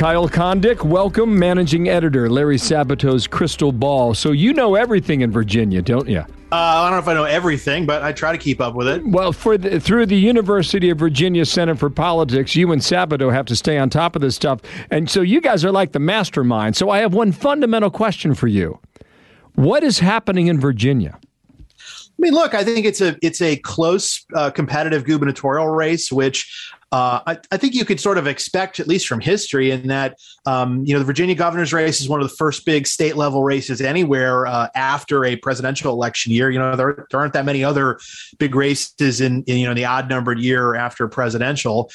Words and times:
Kyle 0.00 0.30
Kondik, 0.30 0.82
welcome, 0.82 1.38
managing 1.38 1.86
editor, 1.86 2.30
Larry 2.30 2.56
Sabato's 2.56 3.26
Crystal 3.26 3.70
Ball. 3.70 4.14
So 4.14 4.32
you 4.32 4.54
know 4.54 4.74
everything 4.74 5.20
in 5.20 5.30
Virginia, 5.30 5.82
don't 5.82 6.08
you? 6.08 6.20
Uh, 6.20 6.24
I 6.52 6.84
don't 6.84 6.92
know 6.92 6.98
if 7.00 7.06
I 7.06 7.12
know 7.12 7.24
everything, 7.24 7.84
but 7.84 8.02
I 8.02 8.10
try 8.10 8.32
to 8.32 8.38
keep 8.38 8.62
up 8.62 8.74
with 8.74 8.88
it. 8.88 9.06
Well, 9.06 9.34
for 9.34 9.58
the, 9.58 9.78
through 9.78 10.06
the 10.06 10.16
University 10.16 10.88
of 10.88 10.96
Virginia 10.96 11.44
Center 11.44 11.74
for 11.74 11.90
Politics, 11.90 12.56
you 12.56 12.72
and 12.72 12.80
Sabato 12.80 13.30
have 13.30 13.44
to 13.44 13.54
stay 13.54 13.76
on 13.76 13.90
top 13.90 14.16
of 14.16 14.22
this 14.22 14.34
stuff, 14.34 14.62
and 14.90 15.10
so 15.10 15.20
you 15.20 15.38
guys 15.38 15.66
are 15.66 15.70
like 15.70 15.92
the 15.92 15.98
mastermind. 15.98 16.76
So 16.76 16.88
I 16.88 17.00
have 17.00 17.12
one 17.12 17.30
fundamental 17.30 17.90
question 17.90 18.34
for 18.34 18.46
you: 18.46 18.78
What 19.56 19.84
is 19.84 19.98
happening 19.98 20.46
in 20.46 20.58
Virginia? 20.58 21.18
I 21.20 22.20
mean, 22.22 22.32
look, 22.32 22.54
I 22.54 22.64
think 22.64 22.86
it's 22.86 23.02
a 23.02 23.18
it's 23.20 23.42
a 23.42 23.56
close, 23.56 24.24
uh, 24.34 24.48
competitive 24.48 25.04
gubernatorial 25.04 25.68
race, 25.68 26.10
which 26.10 26.72
uh, 26.92 27.20
I, 27.24 27.38
I, 27.52 27.56
think 27.56 27.74
you 27.74 27.84
could 27.84 28.00
sort 28.00 28.18
of 28.18 28.26
expect, 28.26 28.80
at 28.80 28.88
least 28.88 29.06
from 29.06 29.20
history, 29.20 29.70
in 29.70 29.86
that 29.88 30.18
um, 30.44 30.84
you 30.84 30.92
know 30.92 30.98
the 30.98 31.04
Virginia 31.04 31.36
governor's 31.36 31.72
race 31.72 32.00
is 32.00 32.08
one 32.08 32.20
of 32.20 32.28
the 32.28 32.34
first 32.34 32.66
big 32.66 32.84
state 32.84 33.16
level 33.16 33.44
races 33.44 33.80
anywhere 33.80 34.46
uh, 34.46 34.66
after 34.74 35.24
a 35.24 35.36
presidential 35.36 35.92
election 35.92 36.32
year. 36.32 36.50
You 36.50 36.58
know 36.58 36.74
there, 36.74 37.06
there 37.12 37.20
aren't 37.20 37.32
that 37.34 37.44
many 37.44 37.62
other 37.62 38.00
big 38.38 38.56
races 38.56 39.20
in, 39.20 39.44
in 39.44 39.58
you 39.58 39.66
know 39.66 39.74
the 39.74 39.84
odd 39.84 40.08
numbered 40.08 40.40
year 40.40 40.74
after 40.74 41.06
presidential, 41.06 41.92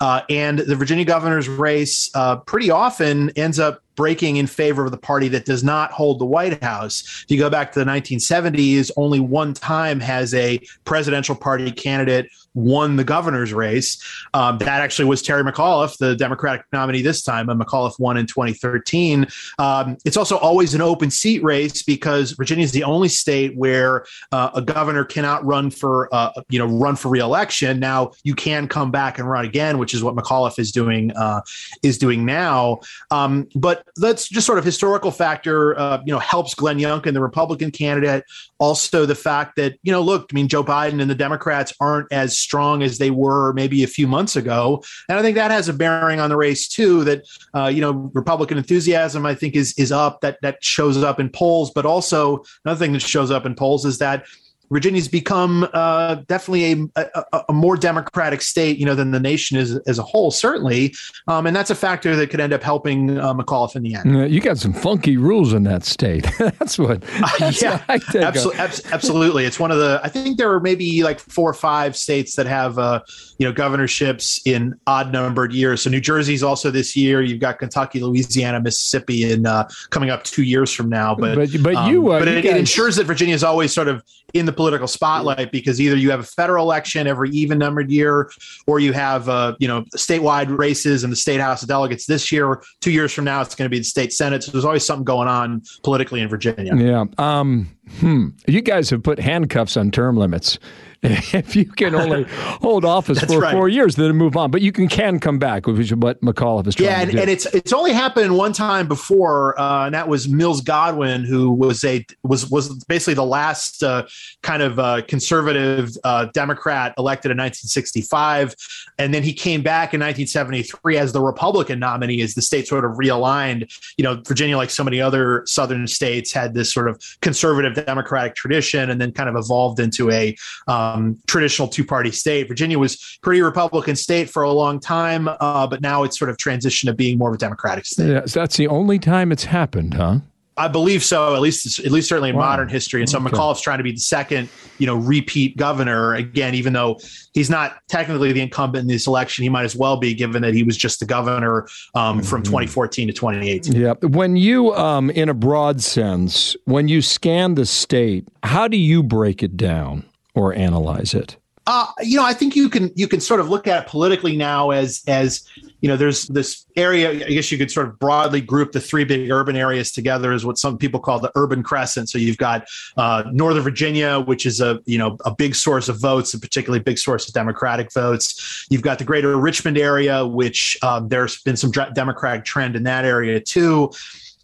uh, 0.00 0.22
and 0.30 0.60
the 0.60 0.76
Virginia 0.76 1.04
governor's 1.04 1.48
race 1.48 2.10
uh, 2.14 2.36
pretty 2.36 2.70
often 2.70 3.28
ends 3.36 3.58
up 3.58 3.82
breaking 3.96 4.36
in 4.36 4.46
favor 4.46 4.84
of 4.84 4.92
the 4.92 4.96
party 4.96 5.26
that 5.26 5.44
does 5.44 5.64
not 5.64 5.90
hold 5.90 6.20
the 6.20 6.24
White 6.24 6.62
House. 6.62 7.24
If 7.24 7.32
you 7.32 7.36
go 7.36 7.50
back 7.50 7.72
to 7.72 7.80
the 7.80 7.84
1970s, 7.84 8.92
only 8.96 9.18
one 9.18 9.52
time 9.54 9.98
has 9.98 10.32
a 10.34 10.60
presidential 10.84 11.34
party 11.34 11.72
candidate 11.72 12.30
won 12.54 12.96
the 12.96 13.04
governor's 13.04 13.52
race. 13.52 14.02
Um, 14.34 14.58
that 14.58 14.80
actually 14.80 15.06
was 15.06 15.22
Terry 15.22 15.42
McAuliffe, 15.42 15.96
the 15.98 16.16
Democratic 16.16 16.64
nominee 16.72 17.02
this 17.02 17.22
time, 17.22 17.48
and 17.48 17.60
McAuliffe 17.60 17.98
won 17.98 18.16
in 18.16 18.26
2013. 18.26 19.26
Um, 19.58 19.96
it's 20.04 20.16
also 20.16 20.36
always 20.38 20.74
an 20.74 20.80
open 20.80 21.10
seat 21.10 21.42
race 21.42 21.82
because 21.82 22.32
Virginia 22.32 22.64
is 22.64 22.72
the 22.72 22.84
only 22.84 23.08
state 23.08 23.56
where 23.56 24.04
uh, 24.32 24.50
a 24.54 24.62
governor 24.62 25.04
cannot 25.04 25.44
run 25.44 25.70
for 25.70 26.12
uh, 26.14 26.30
you 26.48 26.58
know 26.58 26.66
run 26.66 26.96
for 26.96 27.08
reelection. 27.08 27.78
Now 27.78 28.12
you 28.24 28.34
can 28.34 28.68
come 28.68 28.90
back 28.90 29.18
and 29.18 29.28
run 29.28 29.44
again, 29.44 29.78
which 29.78 29.94
is 29.94 30.02
what 30.02 30.14
McAuliffe 30.14 30.58
is 30.58 30.72
doing 30.72 31.12
uh, 31.12 31.40
is 31.82 31.98
doing 31.98 32.24
now. 32.24 32.80
Um, 33.10 33.48
but 33.54 33.84
that's 33.96 34.28
just 34.28 34.46
sort 34.46 34.58
of 34.58 34.64
historical 34.64 35.10
factor. 35.10 35.78
Uh, 35.78 36.02
you 36.04 36.12
know, 36.12 36.18
helps 36.18 36.54
Glenn 36.54 36.78
Youngkin, 36.78 37.12
the 37.12 37.22
Republican 37.22 37.70
candidate. 37.70 38.24
Also, 38.58 39.06
the 39.06 39.14
fact 39.14 39.56
that 39.56 39.78
you 39.82 39.92
know, 39.92 40.02
look, 40.02 40.28
I 40.32 40.34
mean, 40.34 40.48
Joe 40.48 40.64
Biden 40.64 41.00
and 41.00 41.10
the 41.10 41.14
Democrats 41.14 41.72
aren't 41.80 42.12
as 42.12 42.38
strong 42.48 42.82
as 42.82 42.96
they 42.96 43.10
were 43.10 43.52
maybe 43.52 43.84
a 43.84 43.86
few 43.86 44.06
months 44.06 44.36
ago. 44.36 44.82
And 45.08 45.18
I 45.18 45.22
think 45.22 45.36
that 45.36 45.50
has 45.50 45.68
a 45.68 45.74
bearing 45.74 46.18
on 46.18 46.30
the 46.30 46.36
race 46.36 46.66
too. 46.66 47.04
That 47.04 47.20
uh, 47.54 47.66
you 47.66 47.82
know, 47.82 47.92
Republican 48.14 48.56
enthusiasm 48.56 49.26
I 49.26 49.34
think 49.34 49.54
is 49.54 49.74
is 49.76 49.92
up. 49.92 50.22
That 50.22 50.38
that 50.40 50.56
shows 50.64 50.96
up 51.02 51.20
in 51.20 51.28
polls, 51.28 51.70
but 51.74 51.84
also 51.84 52.42
another 52.64 52.78
thing 52.78 52.94
that 52.94 53.02
shows 53.02 53.30
up 53.30 53.44
in 53.44 53.54
polls 53.54 53.84
is 53.84 53.98
that 53.98 54.24
Virginia's 54.70 55.08
become 55.08 55.68
uh, 55.72 56.16
definitely 56.26 56.88
a, 56.96 57.10
a, 57.32 57.44
a, 57.48 57.52
more 57.52 57.76
democratic 57.76 58.42
state, 58.42 58.78
you 58.78 58.84
know, 58.84 58.94
than 58.94 59.10
the 59.10 59.20
nation 59.20 59.56
is 59.56 59.76
as 59.86 59.98
a 59.98 60.02
whole, 60.02 60.30
certainly, 60.30 60.94
um, 61.26 61.46
and 61.46 61.56
that's 61.56 61.70
a 61.70 61.74
factor 61.74 62.14
that 62.16 62.28
could 62.28 62.40
end 62.40 62.52
up 62.52 62.62
helping 62.62 63.18
uh, 63.18 63.34
McAuliffe 63.34 63.76
in 63.76 63.82
the 63.82 63.94
end. 63.94 64.32
you 64.32 64.40
got 64.40 64.58
some 64.58 64.72
funky 64.72 65.16
rules 65.16 65.52
in 65.52 65.62
that 65.64 65.84
state. 65.84 66.26
that's 66.38 66.78
what. 66.78 67.02
That's 67.38 67.62
yeah, 67.62 67.82
what 67.86 68.14
absolutely, 68.16 68.60
absolutely. 68.92 69.44
It's 69.44 69.60
one 69.60 69.70
of 69.70 69.78
the. 69.78 70.00
I 70.02 70.08
think 70.08 70.38
there 70.38 70.52
are 70.52 70.60
maybe 70.60 71.02
like 71.02 71.20
four 71.20 71.48
or 71.48 71.54
five 71.54 71.96
states 71.96 72.36
that 72.36 72.46
have, 72.46 72.78
uh, 72.78 73.00
you 73.38 73.46
know, 73.46 73.52
governorships 73.52 74.40
in 74.44 74.74
odd 74.86 75.12
numbered 75.12 75.52
years. 75.52 75.82
So 75.82 75.90
New 75.90 76.00
Jersey's 76.00 76.42
also 76.42 76.70
this 76.70 76.96
year. 76.96 77.22
You've 77.22 77.40
got 77.40 77.58
Kentucky, 77.58 78.00
Louisiana, 78.00 78.60
Mississippi, 78.60 79.30
and 79.32 79.46
uh, 79.46 79.66
coming 79.90 80.10
up 80.10 80.24
two 80.24 80.42
years 80.42 80.72
from 80.72 80.88
now. 80.88 81.14
But 81.14 81.36
but, 81.36 81.62
but 81.62 81.74
um, 81.74 81.92
you, 81.92 82.10
uh, 82.10 82.18
but 82.18 82.28
you 82.28 82.34
it, 82.34 82.42
guys... 82.42 82.52
it 82.52 82.58
ensures 82.58 82.96
that 82.96 83.04
Virginia 83.04 83.34
is 83.34 83.44
always 83.44 83.72
sort 83.72 83.88
of 83.88 84.02
in 84.34 84.46
the 84.46 84.52
political 84.58 84.88
spotlight 84.88 85.52
because 85.52 85.80
either 85.80 85.96
you 85.96 86.10
have 86.10 86.18
a 86.18 86.24
federal 86.24 86.64
election 86.64 87.06
every 87.06 87.30
even 87.30 87.58
numbered 87.58 87.90
year 87.90 88.28
or 88.66 88.80
you 88.80 88.92
have 88.92 89.28
uh, 89.28 89.54
you 89.60 89.68
know 89.68 89.82
statewide 89.96 90.58
races 90.58 91.04
in 91.04 91.10
the 91.10 91.16
state 91.16 91.40
house 91.40 91.62
of 91.62 91.68
delegates 91.68 92.06
this 92.06 92.32
year. 92.32 92.60
Two 92.80 92.90
years 92.90 93.12
from 93.12 93.24
now 93.24 93.40
it's 93.40 93.54
going 93.54 93.66
to 93.66 93.70
be 93.70 93.78
the 93.78 93.84
state 93.84 94.12
senate. 94.12 94.42
So 94.42 94.50
there's 94.50 94.64
always 94.64 94.84
something 94.84 95.04
going 95.04 95.28
on 95.28 95.62
politically 95.84 96.20
in 96.20 96.28
virginia. 96.28 96.74
Yeah 96.76 97.04
um 97.18 97.70
hmm. 98.00 98.30
You 98.48 98.60
guys 98.60 98.90
have 98.90 99.04
put 99.04 99.20
handcuffs 99.20 99.76
on 99.76 99.92
term 99.92 100.16
limits 100.16 100.58
if 101.02 101.54
you 101.54 101.64
can 101.64 101.94
only 101.94 102.24
hold 102.28 102.84
office 102.84 103.20
for 103.22 103.38
right. 103.38 103.52
four 103.52 103.68
years, 103.68 103.94
then 103.94 104.16
move 104.16 104.36
on. 104.36 104.50
But 104.50 104.62
you 104.62 104.72
can 104.72 104.88
can 104.88 105.20
come 105.20 105.38
back, 105.38 105.68
which 105.68 105.78
is 105.78 105.94
what 105.94 106.20
McAuliffe 106.22 106.66
is 106.66 106.74
trying 106.74 106.88
yeah, 106.88 107.00
and, 107.00 107.10
to 107.10 107.16
do. 107.16 107.22
and 107.22 107.30
it's 107.30 107.46
it's 107.46 107.72
only 107.72 107.92
happened 107.92 108.36
one 108.36 108.52
time 108.52 108.88
before, 108.88 109.58
uh, 109.60 109.86
and 109.86 109.94
that 109.94 110.08
was 110.08 110.28
Mills 110.28 110.60
Godwin, 110.60 111.22
who 111.22 111.52
was 111.52 111.84
a 111.84 112.04
was 112.24 112.50
was 112.50 112.84
basically 112.86 113.14
the 113.14 113.24
last 113.24 113.84
uh, 113.84 114.06
kind 114.42 114.60
of 114.60 114.80
uh, 114.80 115.02
conservative 115.02 115.90
uh, 116.02 116.24
Democrat 116.34 116.94
elected 116.98 117.30
in 117.30 117.36
1965, 117.36 118.56
and 118.98 119.14
then 119.14 119.22
he 119.22 119.32
came 119.32 119.62
back 119.62 119.94
in 119.94 120.00
1973 120.00 120.96
as 120.96 121.12
the 121.12 121.20
Republican 121.20 121.78
nominee 121.78 122.22
as 122.22 122.34
the 122.34 122.42
state 122.42 122.66
sort 122.66 122.84
of 122.84 122.92
realigned. 122.92 123.72
You 123.96 124.02
know, 124.02 124.20
Virginia, 124.26 124.56
like 124.56 124.70
so 124.70 124.82
many 124.82 125.00
other 125.00 125.44
southern 125.46 125.86
states, 125.86 126.32
had 126.32 126.54
this 126.54 126.74
sort 126.74 126.88
of 126.88 127.00
conservative 127.20 127.86
Democratic 127.86 128.34
tradition, 128.34 128.90
and 128.90 129.00
then 129.00 129.12
kind 129.12 129.28
of 129.28 129.36
evolved 129.36 129.78
into 129.78 130.10
a 130.10 130.36
um, 130.66 130.87
um, 130.94 131.18
traditional 131.26 131.68
two 131.68 131.84
party 131.84 132.10
state. 132.10 132.48
Virginia 132.48 132.78
was 132.78 133.18
pretty 133.22 133.40
Republican 133.42 133.96
state 133.96 134.30
for 134.30 134.42
a 134.42 134.50
long 134.50 134.80
time, 134.80 135.28
uh, 135.28 135.66
but 135.66 135.80
now 135.80 136.02
it's 136.02 136.18
sort 136.18 136.30
of 136.30 136.36
transitioned 136.36 136.86
to 136.86 136.94
being 136.94 137.18
more 137.18 137.30
of 137.30 137.34
a 137.34 137.38
Democratic 137.38 137.86
state. 137.86 138.08
Yeah, 138.08 138.26
so 138.26 138.40
that's 138.40 138.56
the 138.56 138.68
only 138.68 138.98
time 138.98 139.32
it's 139.32 139.44
happened, 139.44 139.94
huh? 139.94 140.20
I 140.58 140.66
believe 140.66 141.04
so. 141.04 141.34
At 141.34 141.40
least, 141.40 141.78
at 141.78 141.92
least 141.92 142.08
certainly 142.08 142.30
in 142.30 142.36
wow. 142.36 142.50
modern 142.50 142.68
history. 142.68 143.00
And 143.00 143.08
so 143.08 143.18
okay. 143.18 143.28
McAuliffe's 143.28 143.60
trying 143.60 143.78
to 143.78 143.84
be 143.84 143.92
the 143.92 144.00
second, 144.00 144.48
you 144.78 144.86
know, 144.86 144.96
repeat 144.96 145.56
governor 145.56 146.14
again. 146.14 146.54
Even 146.54 146.72
though 146.72 146.98
he's 147.32 147.48
not 147.48 147.78
technically 147.88 148.32
the 148.32 148.40
incumbent 148.40 148.82
in 148.82 148.88
this 148.88 149.06
election, 149.06 149.44
he 149.44 149.48
might 149.48 149.64
as 149.64 149.76
well 149.76 149.96
be, 149.96 150.14
given 150.14 150.42
that 150.42 150.54
he 150.54 150.64
was 150.64 150.76
just 150.76 150.98
the 150.98 151.06
governor 151.06 151.68
um, 151.94 152.20
from 152.22 152.42
mm-hmm. 152.42 152.50
2014 152.50 153.06
to 153.06 153.12
2018. 153.14 153.80
Yeah. 153.80 153.94
When 154.02 154.36
you, 154.36 154.74
um, 154.74 155.10
in 155.10 155.28
a 155.28 155.34
broad 155.34 155.80
sense, 155.80 156.56
when 156.64 156.88
you 156.88 157.02
scan 157.02 157.54
the 157.54 157.64
state, 157.64 158.26
how 158.42 158.66
do 158.66 158.76
you 158.76 159.02
break 159.02 159.42
it 159.42 159.56
down? 159.56 160.07
Or 160.38 160.54
analyze 160.54 161.14
it? 161.14 161.36
Uh, 161.66 161.86
you 162.00 162.16
know, 162.16 162.24
I 162.24 162.32
think 162.32 162.56
you 162.56 162.70
can 162.70 162.90
you 162.94 163.06
can 163.06 163.20
sort 163.20 163.40
of 163.40 163.50
look 163.50 163.66
at 163.66 163.84
it 163.84 163.88
politically 163.90 164.38
now 164.38 164.70
as 164.70 165.02
as 165.06 165.46
you 165.80 165.88
know, 165.88 165.98
there's 165.98 166.26
this 166.28 166.64
area. 166.76 167.10
I 167.10 167.28
guess 167.28 167.52
you 167.52 167.58
could 167.58 167.70
sort 167.70 167.88
of 167.88 167.98
broadly 167.98 168.40
group 168.40 168.72
the 168.72 168.80
three 168.80 169.04
big 169.04 169.30
urban 169.30 169.54
areas 169.54 169.92
together 169.92 170.32
as 170.32 170.46
what 170.46 170.56
some 170.56 170.78
people 170.78 170.98
call 170.98 171.20
the 171.20 171.30
urban 171.34 171.62
crescent. 171.62 172.08
So 172.08 172.16
you've 172.16 172.38
got 172.38 172.66
uh, 172.96 173.24
Northern 173.32 173.62
Virginia, 173.62 174.18
which 174.18 174.46
is 174.46 174.62
a 174.62 174.80
you 174.86 174.96
know 174.96 175.18
a 175.26 175.30
big 175.30 175.54
source 175.54 175.90
of 175.90 176.00
votes, 176.00 176.32
and 176.32 176.42
particularly 176.42 176.82
big 176.82 176.98
source 176.98 177.28
of 177.28 177.34
Democratic 177.34 177.92
votes. 177.92 178.66
You've 178.70 178.80
got 178.80 178.98
the 178.98 179.04
Greater 179.04 179.36
Richmond 179.36 179.76
area, 179.76 180.26
which 180.26 180.78
um, 180.82 181.08
there's 181.08 181.42
been 181.42 181.58
some 181.58 181.70
Democratic 181.70 182.46
trend 182.46 182.76
in 182.76 182.84
that 182.84 183.04
area 183.04 183.40
too. 183.40 183.92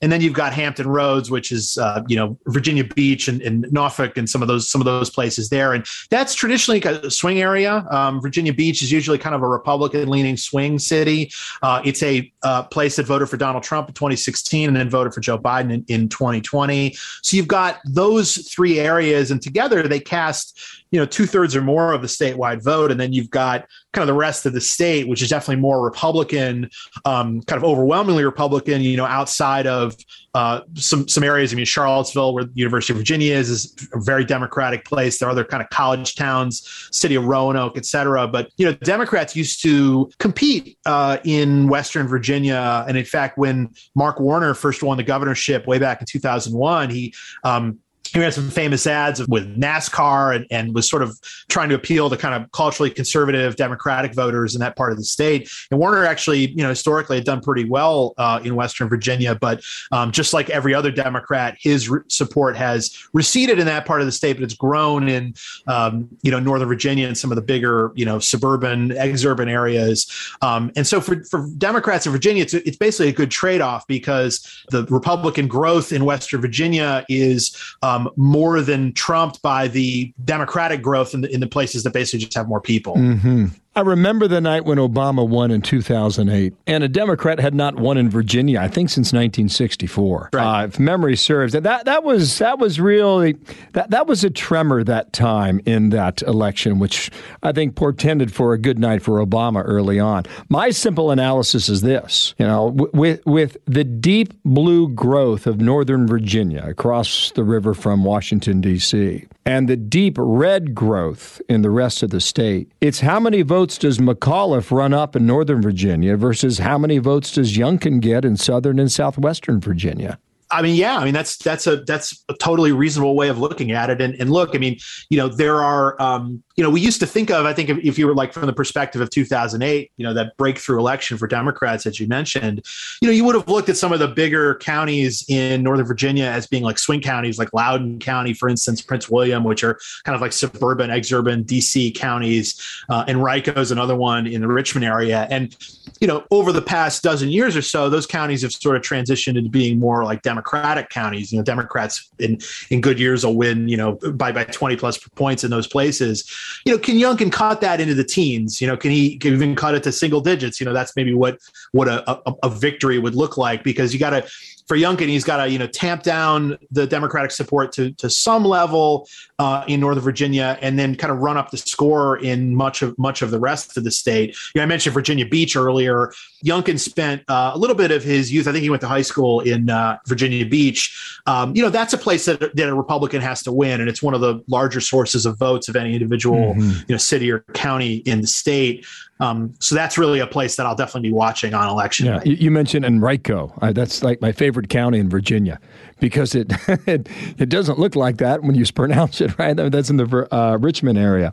And 0.05 0.13
then 0.13 0.21
you've 0.21 0.35
got 0.35 0.53
Hampton 0.53 0.87
Roads, 0.87 1.31
which 1.31 1.51
is 1.51 1.79
uh, 1.79 2.03
you 2.07 2.15
know 2.15 2.37
Virginia 2.49 2.85
Beach 2.85 3.27
and, 3.27 3.41
and, 3.41 3.67
Norfolk 3.73 4.19
and 4.19 4.29
some 4.29 4.43
of 4.43 4.49
those 4.49 4.69
some 4.69 4.83
of 4.83 4.85
those 4.85 5.09
places 5.09 5.49
there, 5.49 5.73
and 5.73 5.87
that's 6.11 6.35
traditionally 6.35 6.83
a 6.83 7.11
swing 7.11 7.41
area. 7.41 7.87
Um, 7.91 8.21
Virginia 8.21 8.53
Beach 8.53 8.83
is 8.83 8.93
usually 8.93 9.17
kind 9.17 9.35
of 9.35 9.43
a 9.43 9.49
Republican 9.49 10.11
leaning 10.11 10.37
swing 10.37 10.79
city. 10.79 11.33
Uh, 11.63 11.81
it's 11.87 12.03
a 12.03 12.31
uh, 12.43 12.65
place 12.65 12.97
that 12.97 13.07
voted 13.07 13.31
for 13.31 13.39
Donald 13.39 13.63
Trump 13.63 13.89
in 13.89 13.95
2016 13.95 14.69
and 14.69 14.77
then 14.77 14.91
voted 14.91 15.15
for 15.15 15.21
Joe 15.21 15.39
Biden 15.39 15.73
in, 15.73 15.85
in 15.89 16.09
2020. 16.11 16.95
So 17.23 17.39
you've 17.39 17.49
got 17.49 17.81
those 17.87 18.37
three 18.47 18.79
areas, 18.79 19.31
and 19.31 19.41
together 19.41 19.89
they 19.89 20.01
cast 20.01 20.84
you 20.95 21.01
know 21.01 21.07
two 21.07 21.27
thirds 21.27 21.57
or 21.57 21.61
more 21.61 21.93
of 21.93 22.03
the 22.03 22.07
statewide 22.07 22.63
vote, 22.63 22.93
and 22.93 23.01
then 23.01 23.13
you've 23.13 23.29
got 23.29 23.67
kind 23.93 24.03
of 24.03 24.07
the 24.07 24.19
rest 24.19 24.47
of 24.47 24.53
the 24.53 24.61
state, 24.61 25.09
which 25.09 25.23
is 25.23 25.29
definitely 25.29 25.61
more 25.61 25.85
Republican, 25.85 26.71
um, 27.05 27.43
kind 27.43 27.61
of 27.61 27.65
overwhelmingly 27.69 28.25
Republican. 28.25 28.81
You 28.81 28.97
know, 28.97 29.05
outside 29.05 29.67
of 29.67 29.97
uh, 30.35 30.61
some 30.75 31.09
some 31.09 31.25
areas. 31.25 31.53
I 31.53 31.57
mean, 31.57 31.65
Charlottesville, 31.65 32.33
where 32.33 32.45
the 32.45 32.53
University 32.55 32.93
of 32.93 32.99
Virginia 32.99 33.35
is, 33.35 33.51
is 33.51 33.89
a 33.93 34.01
very 34.01 34.25
Democratic 34.25 34.85
place. 34.85 35.19
There 35.19 35.29
are 35.29 35.33
other 35.33 35.45
kind 35.45 35.65
of 35.65 35.69
college 35.71 36.15
towns, 36.15 36.89
city 36.93 37.17
of 37.17 37.25
Roanoke, 37.25 37.77
et 37.77 37.87
cetera. 37.87 38.29
But 38.29 38.51
you 38.57 38.67
know, 38.67 38.73
Democrats 38.85 39.35
used 39.35 39.63
to 39.65 40.09
compete 40.21 40.79
uh, 40.87 41.19
in 41.25 41.69
Western 41.69 42.07
Virginia, 42.07 42.85
and 42.87 42.97
in 42.97 43.05
fact, 43.05 43.37
when 43.37 43.75
Mark 43.97 44.21
Warner 44.21 44.55
first 44.55 44.81
won 44.81 44.97
the 44.97 45.03
governorship 45.03 45.67
way 45.67 45.81
back 45.81 46.01
in 46.01 46.07
2001, 46.07 46.91
he 46.91 47.13
um, 47.43 47.81
he 48.13 48.21
had 48.21 48.35
some 48.35 48.51
famous 48.51 48.87
ads 48.87 49.27
with 49.27 49.59
NASCAR 49.59 50.37
and, 50.37 50.47
and, 50.51 50.75
was 50.75 50.89
sort 50.89 51.03
of 51.03 51.19
trying 51.49 51.69
to 51.69 51.75
appeal 51.75 52.11
to 52.11 52.17
kind 52.17 52.35
of 52.35 52.51
culturally 52.53 52.91
conservative 52.91 53.57
Democratic 53.57 54.13
voters 54.15 54.55
in 54.55 54.61
that 54.61 54.77
part 54.77 54.93
of 54.93 54.99
the 54.99 55.05
state. 55.05 55.49
And 55.71 55.79
Warner 55.79 56.05
actually, 56.05 56.49
you 56.51 56.63
know, 56.63 56.69
historically 56.69 57.17
had 57.17 57.25
done 57.25 57.41
pretty 57.41 57.65
well 57.65 58.15
uh, 58.19 58.41
in 58.43 58.57
Western 58.57 58.89
Virginia, 58.89 59.35
but 59.35 59.63
um, 59.93 60.11
just 60.13 60.33
like 60.33 60.51
every 60.51 60.75
other 60.75 60.91
Democrat, 60.91 61.57
his 61.61 61.89
re- 61.89 62.01
support 62.09 62.57
has 62.57 62.97
receded 63.13 63.59
in 63.59 63.67
that 63.67 63.87
part 63.87 64.01
of 64.01 64.07
the 64.07 64.13
state, 64.13 64.35
but 64.35 64.43
it's 64.43 64.55
grown 64.55 65.09
in, 65.09 65.35
um, 65.67 66.09
you 66.23 66.31
know, 66.31 66.41
Northern 66.41 66.69
Virginia 66.69 67.07
and 67.07 67.17
some 67.17 67.31
of 67.31 67.37
the 67.37 67.43
bigger, 67.43 67.93
you 67.95 68.05
know, 68.05 68.19
suburban, 68.19 68.91
exurban 68.91 69.49
areas. 69.49 70.11
Um, 70.43 70.73
and 70.77 70.87
so 70.87 71.01
for, 71.01 71.23
for 71.25 71.49
Democrats 71.59 72.07
in 72.07 72.13
Virginia, 72.13 72.43
it's, 72.43 72.55
it's 72.55 72.77
basically 72.77 73.09
a 73.09 73.13
good 73.13 73.31
trade 73.31 73.61
off 73.61 73.87
because 73.87 74.65
the 74.71 74.85
Republican 74.87 75.49
growth 75.49 75.93
in 75.93 76.05
Western 76.05 76.41
Virginia 76.41 77.05
is 77.09 77.57
um, 77.95 78.11
more 78.17 78.61
than 78.61 78.93
trumped 78.93 79.43
by 79.43 79.69
the 79.69 80.13
Democratic 80.25 80.83
growth 80.83 81.15
in 81.15 81.23
the, 81.23 81.33
in 81.33 81.41
the 81.41 81.47
places 81.47 81.83
that 81.85 81.93
basically 81.93 82.21
just 82.21 82.37
have 82.37 82.49
more 82.49 82.61
people. 82.61 82.97
Mm-hmm. 82.97 83.47
I 83.77 83.81
remember 83.81 84.29
the 84.29 84.41
night 84.41 84.65
when 84.65 84.79
Obama 84.79 85.27
won 85.27 85.51
in 85.51 85.61
2008, 85.61 86.55
and 86.67 86.85
a 86.85 86.89
Democrat 86.89 87.41
had 87.41 87.55
not 87.55 87.75
won 87.75 87.99
in 87.99 88.09
Virginia, 88.09 88.61
I 88.61 88.69
think, 88.69 88.89
since 88.89 89.13
1964. 89.13 90.31
Right. 90.33 90.63
Uh, 90.63 90.67
if 90.67 90.79
memory 90.79 91.17
serves, 91.17 91.55
that 91.55 91.85
that 91.85 92.05
was 92.05 92.39
that 92.39 92.61
was 92.61 92.79
really 92.79 93.37
that 93.73 93.91
that 93.91 94.07
was 94.07 94.23
a 94.23 94.31
tremor 94.31 94.85
that 94.85 95.13
time 95.13 95.61
in 95.67 95.91
that 95.91 96.23
election, 96.23 96.79
which 96.79 97.11
I 97.43 97.51
think 97.51 97.75
portended 97.75 98.33
for 98.33 98.53
a 98.53 98.59
good 98.59 98.79
night 98.79 99.03
for 99.03 99.25
Obama 99.25 99.63
early 99.65 99.99
on. 99.99 100.25
My 100.49 100.71
simple 100.71 101.11
analysis 101.11 101.69
is 101.69 101.81
this: 101.81 102.35
you 102.39 102.47
know, 102.47 102.69
with 102.93 103.27
with 103.27 103.57
the 103.65 103.83
deep 103.83 104.35
blue 104.45 104.89
growth 104.89 105.49
of 105.49 105.61
Northern 105.61 106.07
Virginia 106.07 106.65
across 106.65 107.33
the 107.33 107.43
river 107.43 107.75
from 107.75 108.05
Washington 108.05 108.61
D.C 108.61 109.27
and 109.47 109.69
the 109.69 109.77
deep 109.77 110.17
red 110.19 110.75
growth 110.75 111.41
in 111.49 111.63
the 111.63 111.71
rest 111.71 112.03
of 112.03 112.11
the 112.11 112.21
state. 112.21 112.71
It's 112.81 113.01
how 113.01 113.21
many 113.21 113.43
votes 113.43 113.64
does 113.67 113.99
McAuliffe 113.99 114.71
run 114.71 114.93
up 114.93 115.17
in 115.17 115.27
Northern 115.27 115.63
Virginia 115.63 116.17
versus 116.17 116.59
how 116.59 116.77
many 116.77 116.99
votes 116.99 117.33
does 117.33 117.57
Youngkin 117.57 118.01
get 118.01 118.25
in 118.25 118.37
Southern 118.37 118.79
and 118.79 118.93
Southwestern 118.93 119.61
Virginia? 119.61 120.19
I 120.55 120.63
mean, 120.63 120.77
yeah, 120.77 120.97
I 120.97 121.05
mean 121.05 121.15
that's 121.15 121.37
that's 121.37 121.67
a 121.67 121.77
that's 121.85 122.25
a 122.29 122.35
totally 122.35 122.73
reasonable 122.73 123.17
way 123.17 123.29
of 123.29 123.39
looking 123.39 123.73
at 123.73 123.91
it. 123.91 124.01
And, 124.01 124.15
and 124.21 124.31
look, 124.31 124.55
I 124.55 124.59
mean, 124.59 124.79
you 125.11 125.19
know, 125.19 125.29
there 125.29 125.63
are 125.63 126.01
um, 126.01 126.43
you 126.57 126.63
know, 126.63 126.71
we 126.71 126.81
used 126.81 127.01
to 127.01 127.07
think 127.07 127.31
of, 127.31 127.47
I 127.47 127.53
think, 127.53 127.69
if, 127.69 127.79
if, 127.79 127.99
you 127.99 128.07
were 128.07 128.15
like 128.15 128.33
from 128.33 128.47
the 128.47 128.53
perspective 128.53 129.01
of 129.01 129.11
2008, 129.11 129.91
you 129.97 130.05
know, 130.05 130.15
that 130.15 130.37
breakthrough 130.37 130.79
election 130.79 131.19
for 131.19 131.27
Democrats 131.27 131.83
that 131.83 131.99
you 131.99 132.07
mentioned, 132.07 132.65
you 133.03 133.09
know, 133.09 133.13
you 133.13 133.25
would 133.25 133.35
have 133.35 133.49
looked 133.49 133.69
at 133.69 133.77
some 133.77 133.93
of 133.93 133.99
the 133.99 134.07
bigger 134.07 134.55
counties 134.57 135.25
in 135.29 135.65
Northern 135.65 135.87
Virginia 135.87 136.27
as 136.27 136.47
being 136.47 136.63
like 136.63 136.79
swing 136.79 137.01
counties, 137.01 137.39
like 137.39 137.53
Loudoun 137.53 137.99
County, 137.99 138.35
for 138.35 138.49
instance, 138.49 138.81
Prince 138.81 139.09
William, 139.09 139.43
which 139.43 139.65
are 139.65 139.79
kind 140.05 140.15
of 140.15 140.21
like 140.21 140.33
suburban, 140.33 140.91
exurban 140.91 141.45
DC 141.45 141.95
counties, 141.97 142.61
uh, 142.89 143.05
and 143.09 143.19
Henrico 143.19 143.61
is 143.61 143.73
another 143.73 143.97
one 143.97 144.27
in 144.27 144.41
the 144.41 144.49
Richmond 144.49 144.85
area. 144.85 145.27
And, 145.31 145.57
you 146.01 146.07
know, 146.07 146.25
over 146.31 146.53
the 146.53 146.63
past 146.63 147.03
dozen 147.03 147.31
years 147.31 147.57
or 147.57 147.63
so, 147.63 147.91
those 147.91 148.07
counties 148.07 148.43
have 148.43 148.53
sort 148.53 148.77
of 148.77 148.83
transitioned 148.83 149.37
into 149.37 149.51
being 149.51 149.81
more 149.81 150.05
like 150.05 150.23
Democratic 150.45 150.91
counties. 150.91 151.33
You 151.33 151.39
know, 151.39 151.45
Democrats 151.45 152.11
in 152.19 152.39
in 152.71 152.81
good 152.81 152.99
years 152.99 153.25
will 153.25 153.37
win, 153.37 153.69
you 153.69 153.77
know, 153.77 153.95
by 154.13 154.33
by 154.33 154.45
20 154.45 154.77
plus 154.77 154.99
points 154.99 155.45
in 155.45 155.51
those 155.51 155.67
places 155.67 156.25
you 156.65 156.73
know, 156.73 156.79
can 156.79 156.97
Youngkin 156.97 157.31
cut 157.31 157.61
that 157.61 157.81
into 157.81 157.95
the 157.95 158.05
teens? 158.05 158.61
You 158.61 158.67
know, 158.67 158.77
can 158.77 158.91
he 158.91 159.19
can 159.19 159.35
even 159.35 159.55
cut 159.55 159.75
it 159.75 159.83
to 159.83 159.93
single 159.93 160.21
digits? 160.21 160.61
You 160.61 160.67
know, 160.67 160.73
that's 160.73 160.97
maybe 160.97 161.13
what 161.13 161.39
what 161.73 161.89
a, 161.89 162.11
a, 162.11 162.35
a 162.45 162.51
victory 162.51 162.99
would 162.99 163.15
look 163.15 163.37
like 163.37 163.63
because 163.63 163.93
you 163.93 164.01
got 164.01 164.11
to 164.11 164.27
for 164.67 164.77
Youngkin, 164.77 165.09
he's 165.09 165.25
got 165.25 165.45
to 165.45 165.51
you 165.51 165.59
know 165.59 165.67
tamp 165.67 166.03
down 166.03 166.57
the 166.71 166.87
Democratic 166.87 167.31
support 167.31 167.73
to 167.73 167.93
to 167.93 168.09
some 168.09 168.45
level 168.45 169.09
uh, 169.39 169.65
in 169.69 169.81
Northern 169.81 170.03
Virginia, 170.03 170.59
and 170.61 170.79
then 170.79 170.95
kind 170.95 171.13
of 171.13 171.19
run 171.19 171.37
up 171.37 171.51
the 171.51 171.59
score 171.59 172.17
in 172.19 172.55
much 172.55 172.83
of 172.83 172.99
much 172.99 173.23
of 173.23 173.31
the 173.31 173.39
rest 173.39 173.77
of 173.77 173.85
the 173.85 173.91
state. 173.91 174.37
You 174.55 174.61
know, 174.61 174.63
I 174.63 174.67
mentioned 174.67 174.95
Virginia 174.95 175.27
Beach 175.27 175.57
earlier. 175.57 176.13
Youngkin 176.45 176.79
spent 176.79 177.23
uh, 177.29 177.53
a 177.55 177.59
little 177.59 177.77
bit 177.77 177.91
of 177.91 178.03
his 178.03 178.33
youth. 178.33 178.49
I 178.49 178.53
think 178.53 178.63
he 178.63 178.71
went 178.71 178.81
to 178.83 178.89
high 178.89 179.03
school 179.03 179.41
in 179.41 179.71
uh, 179.71 179.99
Virginia 180.07 180.47
Beach. 180.47 181.19
Um, 181.27 181.55
you 181.55 181.63
know, 181.63 181.71
that's 181.71 181.93
a 181.93 181.99
place 181.99 182.25
that, 182.27 182.41
that 182.41 182.69
a 182.69 182.75
Republican 182.75 183.21
has 183.21 183.43
to 183.45 183.53
win, 183.53 183.81
and 183.81 183.89
it's 183.89 184.03
one 184.03 184.15
of 184.15 184.21
the 184.21 184.43
larger 184.49 184.81
sources 184.81 185.27
of 185.27 185.39
votes 185.39 185.69
of 185.69 185.77
any 185.77 185.95
individual 185.95 186.55
mm-hmm. 186.55 186.81
you 186.89 186.95
know 186.95 186.99
city 186.99 187.31
or 187.31 187.41
county 187.55 187.97
in 187.97 188.21
the 188.21 188.27
state. 188.27 188.87
Um, 189.21 189.55
so 189.61 189.75
that's 189.75 189.97
really 189.97 190.19
a 190.19 190.27
place 190.27 190.57
that 190.57 190.67
I'll 190.67 190.75
definitely 190.75 191.09
be 191.09 191.13
watching 191.13 191.55
on 191.55 191.69
election. 191.69 192.07
Yeah, 192.07 192.23
you 192.25 192.51
mentioned 192.51 192.85
Henrico. 192.85 193.53
Uh, 193.63 193.73
that's 193.73 194.03
like 194.03 194.21
my 194.21 194.33
favorite 194.33 194.54
county 194.63 194.99
in 194.99 195.09
Virginia 195.09 195.61
because 196.01 196.35
it, 196.35 196.53
it, 196.87 197.09
it 197.39 197.49
doesn't 197.49 197.79
look 197.79 197.97
like 197.97 198.19
that 198.19 198.43
when 198.43 198.55
you 198.55 198.65
pronounce 198.75 199.21
it 199.21 199.37
right. 199.39 199.55
That's 199.57 199.91
in 199.91 199.97
the 199.97 200.29
uh, 200.33 200.57
Richmond 200.59 200.99
area. 200.99 201.33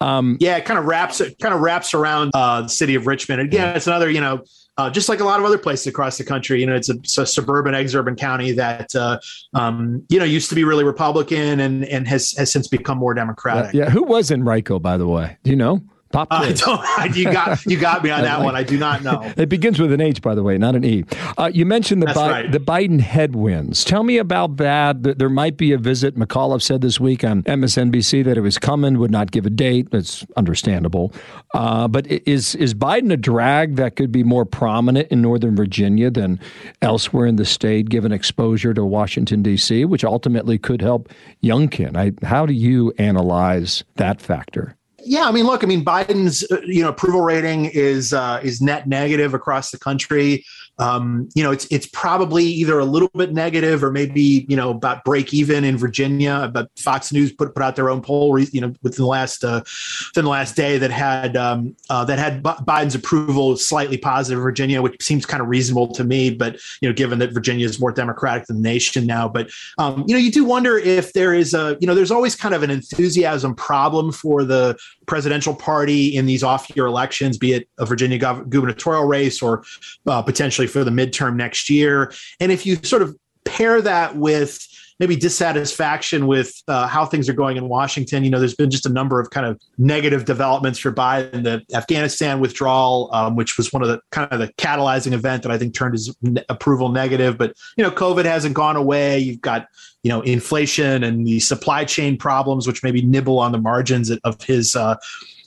Um, 0.00 0.36
yeah, 0.40 0.56
it 0.56 0.64
kind 0.64 0.78
of 0.78 0.84
wraps 0.84 1.20
it 1.20 1.38
kind 1.38 1.54
of 1.54 1.60
wraps 1.60 1.94
around 1.94 2.32
uh, 2.34 2.62
the 2.62 2.68
city 2.68 2.94
of 2.94 3.06
Richmond. 3.06 3.40
Again, 3.40 3.76
it's 3.76 3.86
another 3.86 4.10
you 4.10 4.20
know. 4.20 4.44
Uh, 4.76 4.88
just 4.88 5.08
like 5.08 5.18
a 5.18 5.24
lot 5.24 5.40
of 5.40 5.44
other 5.44 5.58
places 5.58 5.88
across 5.88 6.18
the 6.18 6.24
country, 6.24 6.60
you 6.60 6.66
know, 6.66 6.76
it's 6.76 6.88
a, 6.88 6.92
it's 6.98 7.18
a 7.18 7.26
suburban, 7.26 7.74
exurban 7.74 8.16
county 8.16 8.52
that, 8.52 8.94
uh, 8.94 9.18
um, 9.52 10.04
you 10.08 10.20
know, 10.20 10.24
used 10.24 10.48
to 10.48 10.54
be 10.54 10.62
really 10.62 10.84
Republican 10.84 11.58
and 11.58 11.84
and 11.86 12.06
has 12.06 12.30
has 12.38 12.52
since 12.52 12.68
become 12.68 12.96
more 12.96 13.12
Democratic. 13.12 13.74
Yeah, 13.74 13.86
yeah. 13.86 13.90
who 13.90 14.04
was 14.04 14.30
Henrico, 14.30 14.78
by 14.78 14.96
the 14.96 15.08
way? 15.08 15.36
Do 15.42 15.50
you 15.50 15.56
know? 15.56 15.82
Pop 16.12 16.28
uh, 16.30 17.08
you 17.14 17.24
got 17.24 17.64
you 17.66 17.78
got 17.78 18.02
me 18.02 18.10
on 18.10 18.22
that 18.22 18.40
one. 18.42 18.56
I 18.56 18.62
do 18.62 18.78
not 18.78 19.02
know. 19.02 19.32
It 19.38 19.48
begins 19.48 19.78
with 19.78 19.92
an 19.92 20.00
H, 20.00 20.20
by 20.22 20.34
the 20.34 20.42
way, 20.42 20.58
not 20.58 20.74
an 20.74 20.84
E. 20.84 21.04
Uh, 21.36 21.50
you 21.52 21.64
mentioned 21.64 22.02
the 22.02 22.06
Bi- 22.06 22.30
right. 22.30 22.52
the 22.52 22.58
Biden 22.58 23.00
headwinds. 23.00 23.84
Tell 23.84 24.02
me 24.02 24.18
about 24.18 24.56
that. 24.56 25.18
There 25.18 25.28
might 25.28 25.56
be 25.56 25.72
a 25.72 25.78
visit. 25.78 26.16
McAuliffe 26.16 26.62
said 26.62 26.80
this 26.80 26.98
week 26.98 27.24
on 27.24 27.42
MSNBC 27.44 28.24
that 28.24 28.36
it 28.36 28.40
was 28.40 28.58
coming. 28.58 28.98
Would 28.98 29.10
not 29.10 29.30
give 29.30 29.46
a 29.46 29.50
date. 29.50 29.88
It's 29.92 30.26
understandable. 30.36 31.12
Uh, 31.54 31.88
but 31.88 32.06
is 32.06 32.54
is 32.54 32.74
Biden 32.74 33.12
a 33.12 33.16
drag 33.16 33.76
that 33.76 33.96
could 33.96 34.10
be 34.10 34.24
more 34.24 34.44
prominent 34.44 35.08
in 35.08 35.20
Northern 35.22 35.54
Virginia 35.54 36.10
than 36.10 36.40
elsewhere 36.82 37.26
in 37.26 37.36
the 37.36 37.44
state, 37.44 37.88
given 37.90 38.12
exposure 38.12 38.72
to 38.74 38.84
Washington 38.84 39.42
D.C., 39.42 39.84
which 39.84 40.04
ultimately 40.04 40.58
could 40.58 40.80
help 40.80 41.10
Youngkin? 41.42 41.96
I, 41.96 42.26
how 42.26 42.46
do 42.46 42.54
you 42.54 42.92
analyze 42.98 43.84
that 43.96 44.20
factor? 44.20 44.77
Yeah, 45.04 45.28
I 45.28 45.32
mean, 45.32 45.46
look, 45.46 45.62
I 45.62 45.66
mean, 45.66 45.84
Biden's 45.84 46.44
uh, 46.50 46.60
you 46.64 46.82
know 46.82 46.88
approval 46.88 47.22
rating 47.22 47.66
is 47.66 48.12
uh, 48.12 48.40
is 48.42 48.60
net 48.60 48.88
negative 48.88 49.34
across 49.34 49.70
the 49.70 49.78
country. 49.78 50.44
Um, 50.78 51.28
you 51.34 51.42
know, 51.42 51.50
it's 51.50 51.66
it's 51.70 51.86
probably 51.86 52.44
either 52.44 52.78
a 52.78 52.84
little 52.84 53.10
bit 53.14 53.32
negative 53.32 53.82
or 53.82 53.90
maybe 53.90 54.46
you 54.48 54.56
know 54.56 54.70
about 54.70 55.04
break 55.04 55.34
even 55.34 55.64
in 55.64 55.76
Virginia. 55.76 56.50
But 56.52 56.70
Fox 56.78 57.12
News 57.12 57.32
put 57.32 57.54
put 57.54 57.62
out 57.62 57.76
their 57.76 57.90
own 57.90 58.00
poll, 58.00 58.38
you 58.38 58.60
know, 58.60 58.72
within 58.82 59.02
the 59.02 59.08
last 59.08 59.44
uh, 59.44 59.62
within 60.10 60.24
the 60.24 60.30
last 60.30 60.54
day 60.56 60.78
that 60.78 60.90
had 60.90 61.36
um, 61.36 61.74
uh, 61.90 62.04
that 62.04 62.18
had 62.18 62.42
Biden's 62.42 62.94
approval 62.94 63.56
slightly 63.56 63.98
positive 63.98 64.38
in 64.38 64.42
Virginia, 64.42 64.80
which 64.80 65.02
seems 65.02 65.26
kind 65.26 65.42
of 65.42 65.48
reasonable 65.48 65.88
to 65.94 66.04
me. 66.04 66.30
But 66.30 66.58
you 66.80 66.88
know, 66.88 66.92
given 66.94 67.18
that 67.18 67.32
Virginia 67.32 67.66
is 67.66 67.80
more 67.80 67.92
Democratic 67.92 68.46
than 68.46 68.62
the 68.62 68.68
nation 68.68 69.06
now, 69.06 69.28
but 69.28 69.50
um, 69.78 70.04
you 70.06 70.14
know, 70.14 70.20
you 70.20 70.30
do 70.30 70.44
wonder 70.44 70.78
if 70.78 71.12
there 71.12 71.34
is 71.34 71.54
a 71.54 71.76
you 71.80 71.86
know, 71.86 71.94
there's 71.94 72.12
always 72.12 72.36
kind 72.36 72.54
of 72.54 72.62
an 72.62 72.70
enthusiasm 72.70 73.54
problem 73.54 74.12
for 74.12 74.44
the 74.44 74.76
presidential 75.06 75.54
party 75.54 76.14
in 76.14 76.26
these 76.26 76.44
off 76.44 76.70
year 76.76 76.86
elections, 76.86 77.36
be 77.36 77.54
it 77.54 77.68
a 77.78 77.86
Virginia 77.86 78.18
gov- 78.18 78.48
gubernatorial 78.48 79.04
race 79.04 79.42
or 79.42 79.64
uh, 80.06 80.22
potentially 80.22 80.67
for 80.68 80.84
the 80.84 80.90
midterm 80.90 81.36
next 81.36 81.68
year. 81.68 82.12
And 82.40 82.52
if 82.52 82.64
you 82.64 82.76
sort 82.82 83.02
of 83.02 83.16
pair 83.44 83.80
that 83.80 84.16
with 84.16 84.58
maybe 84.98 85.14
dissatisfaction 85.14 86.26
with 86.26 86.60
uh, 86.66 86.86
how 86.86 87.06
things 87.06 87.28
are 87.28 87.34
going 87.34 87.56
in 87.56 87.68
Washington. 87.68 88.24
You 88.24 88.30
know, 88.30 88.38
there's 88.40 88.56
been 88.56 88.70
just 88.70 88.84
a 88.84 88.88
number 88.88 89.20
of 89.20 89.30
kind 89.30 89.46
of 89.46 89.60
negative 89.78 90.24
developments 90.24 90.78
for 90.78 90.92
Biden, 90.92 91.44
the 91.44 91.62
Afghanistan 91.74 92.40
withdrawal, 92.40 93.08
um, 93.12 93.36
which 93.36 93.56
was 93.56 93.72
one 93.72 93.82
of 93.82 93.88
the 93.88 94.00
kind 94.10 94.30
of 94.32 94.40
the 94.40 94.48
catalyzing 94.54 95.12
event 95.12 95.44
that 95.44 95.52
I 95.52 95.58
think 95.58 95.74
turned 95.74 95.94
his 95.94 96.14
approval 96.48 96.88
negative. 96.88 97.38
But 97.38 97.54
you 97.76 97.84
know, 97.84 97.90
COVID 97.90 98.24
hasn't 98.24 98.54
gone 98.54 98.76
away. 98.76 99.18
You've 99.18 99.40
got 99.40 99.68
you 100.02 100.08
know 100.08 100.20
inflation 100.22 101.04
and 101.04 101.26
the 101.26 101.40
supply 101.40 101.84
chain 101.84 102.16
problems, 102.16 102.66
which 102.66 102.82
maybe 102.82 103.02
nibble 103.02 103.38
on 103.38 103.52
the 103.52 103.58
margins 103.58 104.10
of 104.10 104.42
his. 104.42 104.74
Uh, 104.74 104.96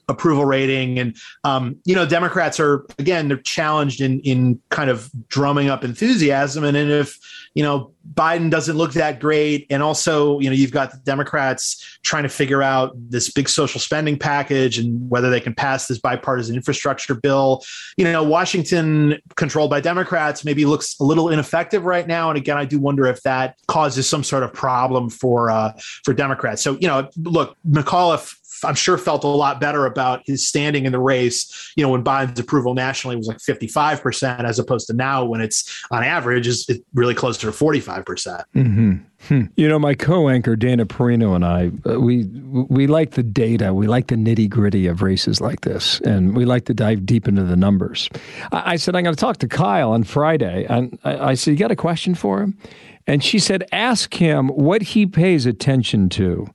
approval 0.08 0.46
rating. 0.46 1.00
And 1.00 1.16
um, 1.44 1.78
you 1.86 1.96
know, 1.96 2.06
Democrats 2.06 2.60
are 2.60 2.86
again 3.00 3.28
they're 3.28 3.38
challenged 3.38 4.02
in 4.02 4.20
in 4.22 4.62
kind 4.70 4.90
of 4.90 5.10
drumming 5.28 5.70
up 5.70 5.84
enthusiasm. 5.84 6.64
And, 6.64 6.78
and 6.78 6.92
if 6.92 7.18
you 7.54 7.64
know, 7.64 7.92
Biden 8.14 8.50
doesn't 8.50 8.78
look 8.78 8.94
that 8.94 9.20
great. 9.20 9.68
And 9.70 9.84
also, 9.84 10.40
you 10.40 10.50
know, 10.50 10.56
you've 10.56 10.72
got 10.72 10.92
the 10.92 10.98
Democrats 11.00 12.00
trying 12.02 12.24
to 12.24 12.30
figure 12.30 12.64
out 12.64 12.94
this 12.96 13.30
big 13.30 13.50
social 13.50 13.80
spending 13.80 14.18
package 14.18 14.78
and 14.78 15.10
whether 15.10 15.30
they 15.30 15.42
can 15.42 15.54
pass 15.54 15.88
this 15.88 16.00
bipartisan 16.00 16.56
infrastructure 16.56 17.14
bill. 17.14 17.64
You 17.98 18.06
know, 18.06 18.24
Washington, 18.24 19.20
controlled 19.36 19.70
by 19.70 19.82
Democrats, 19.82 20.46
maybe 20.46 20.66
looks 20.66 20.98
a 21.00 21.04
little 21.04 21.30
ineffective 21.30 21.84
right 21.84 22.08
now. 22.08 22.30
And 22.30 22.38
again, 22.38 22.58
I 22.58 22.66
do 22.66 22.80
wonder 22.80 23.06
if 23.06 23.22
that 23.24 23.58
causes 23.68 24.08
some 24.08 24.24
sort 24.24 24.44
of 24.44 24.54
problem 24.54 25.10
for 25.10 25.52
uh, 25.52 25.74
for 26.04 26.14
Democrats. 26.14 26.62
So, 26.62 26.78
you 26.80 26.88
know, 26.88 27.10
look, 27.18 27.58
McAuliffe 27.70 28.36
I'm 28.64 28.76
sure 28.76 28.98
felt 28.98 29.24
a 29.24 29.28
lot 29.28 29.60
better 29.60 29.86
about 29.86 30.22
his 30.26 30.48
standing 30.48 30.86
in 30.86 30.92
the 30.92 31.00
race. 31.00 31.74
You 31.76 31.84
know, 31.84 31.90
when 31.90 32.04
Biden's 32.04 32.40
approval 32.40 32.74
nationally 32.74 33.16
was 33.16 33.28
like 33.28 33.40
55 33.40 34.02
percent, 34.02 34.46
as 34.46 34.60
opposed 34.60 34.88
to 34.88 34.94
now 34.94 35.26
when 35.26 35.42
it's 35.42 35.84
on 35.92 36.04
average 36.04 36.48
is 36.48 36.70
really 36.94 37.16
closer 37.16 37.48
to 37.48 37.52
45 37.52 38.06
percent. 38.06 38.44
Mm-hmm. 38.56 38.94
Hmm. 39.28 39.44
You 39.56 39.68
know, 39.68 39.78
my 39.78 39.94
co-anchor 39.94 40.56
Dana 40.56 40.86
Perino 40.86 41.36
and 41.36 41.46
I, 41.46 41.72
uh, 41.88 42.00
we 42.00 42.26
we 42.26 42.88
like 42.88 43.12
the 43.12 43.22
data, 43.24 43.74
we 43.74 43.88
like 43.88 44.08
the 44.08 44.16
nitty 44.16 44.50
gritty 44.50 44.88
of 44.88 45.04
races 45.04 45.40
like 45.40 45.62
this, 45.62 46.00
and 46.02 46.36
we 46.36 46.46
like 46.46 46.66
to 46.66 46.74
dive 46.74 47.06
deep 47.06 47.28
into 47.28 47.44
the 47.44 47.56
numbers. 47.56 48.10
I, 48.52 48.74
I 48.74 48.76
said 48.78 48.96
I'm 48.96 49.04
going 49.04 49.16
to 49.16 49.20
talk 49.20 49.38
to 49.38 49.48
Kyle 49.48 49.92
on 49.92 50.04
Friday, 50.04 50.66
and 50.68 50.98
I, 51.04 51.30
I 51.30 51.34
said, 51.36 51.52
"You 51.52 51.58
got 51.58 51.72
a 51.72 51.76
question 51.76 52.16
for 52.16 52.42
him?" 52.42 52.58
And 53.06 53.24
she 53.24 53.38
said, 53.38 53.64
"Ask 53.72 54.16
him 54.16 54.48
what 54.50 54.82
he 54.82 55.06
pays 55.06 55.46
attention 55.46 56.10
to." 56.10 56.48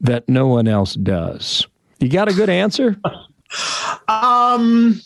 That 0.00 0.28
no 0.28 0.46
one 0.46 0.68
else 0.68 0.94
does? 0.94 1.66
You 1.98 2.08
got 2.08 2.28
a 2.28 2.34
good 2.34 2.48
answer? 2.50 2.96
um, 4.08 5.00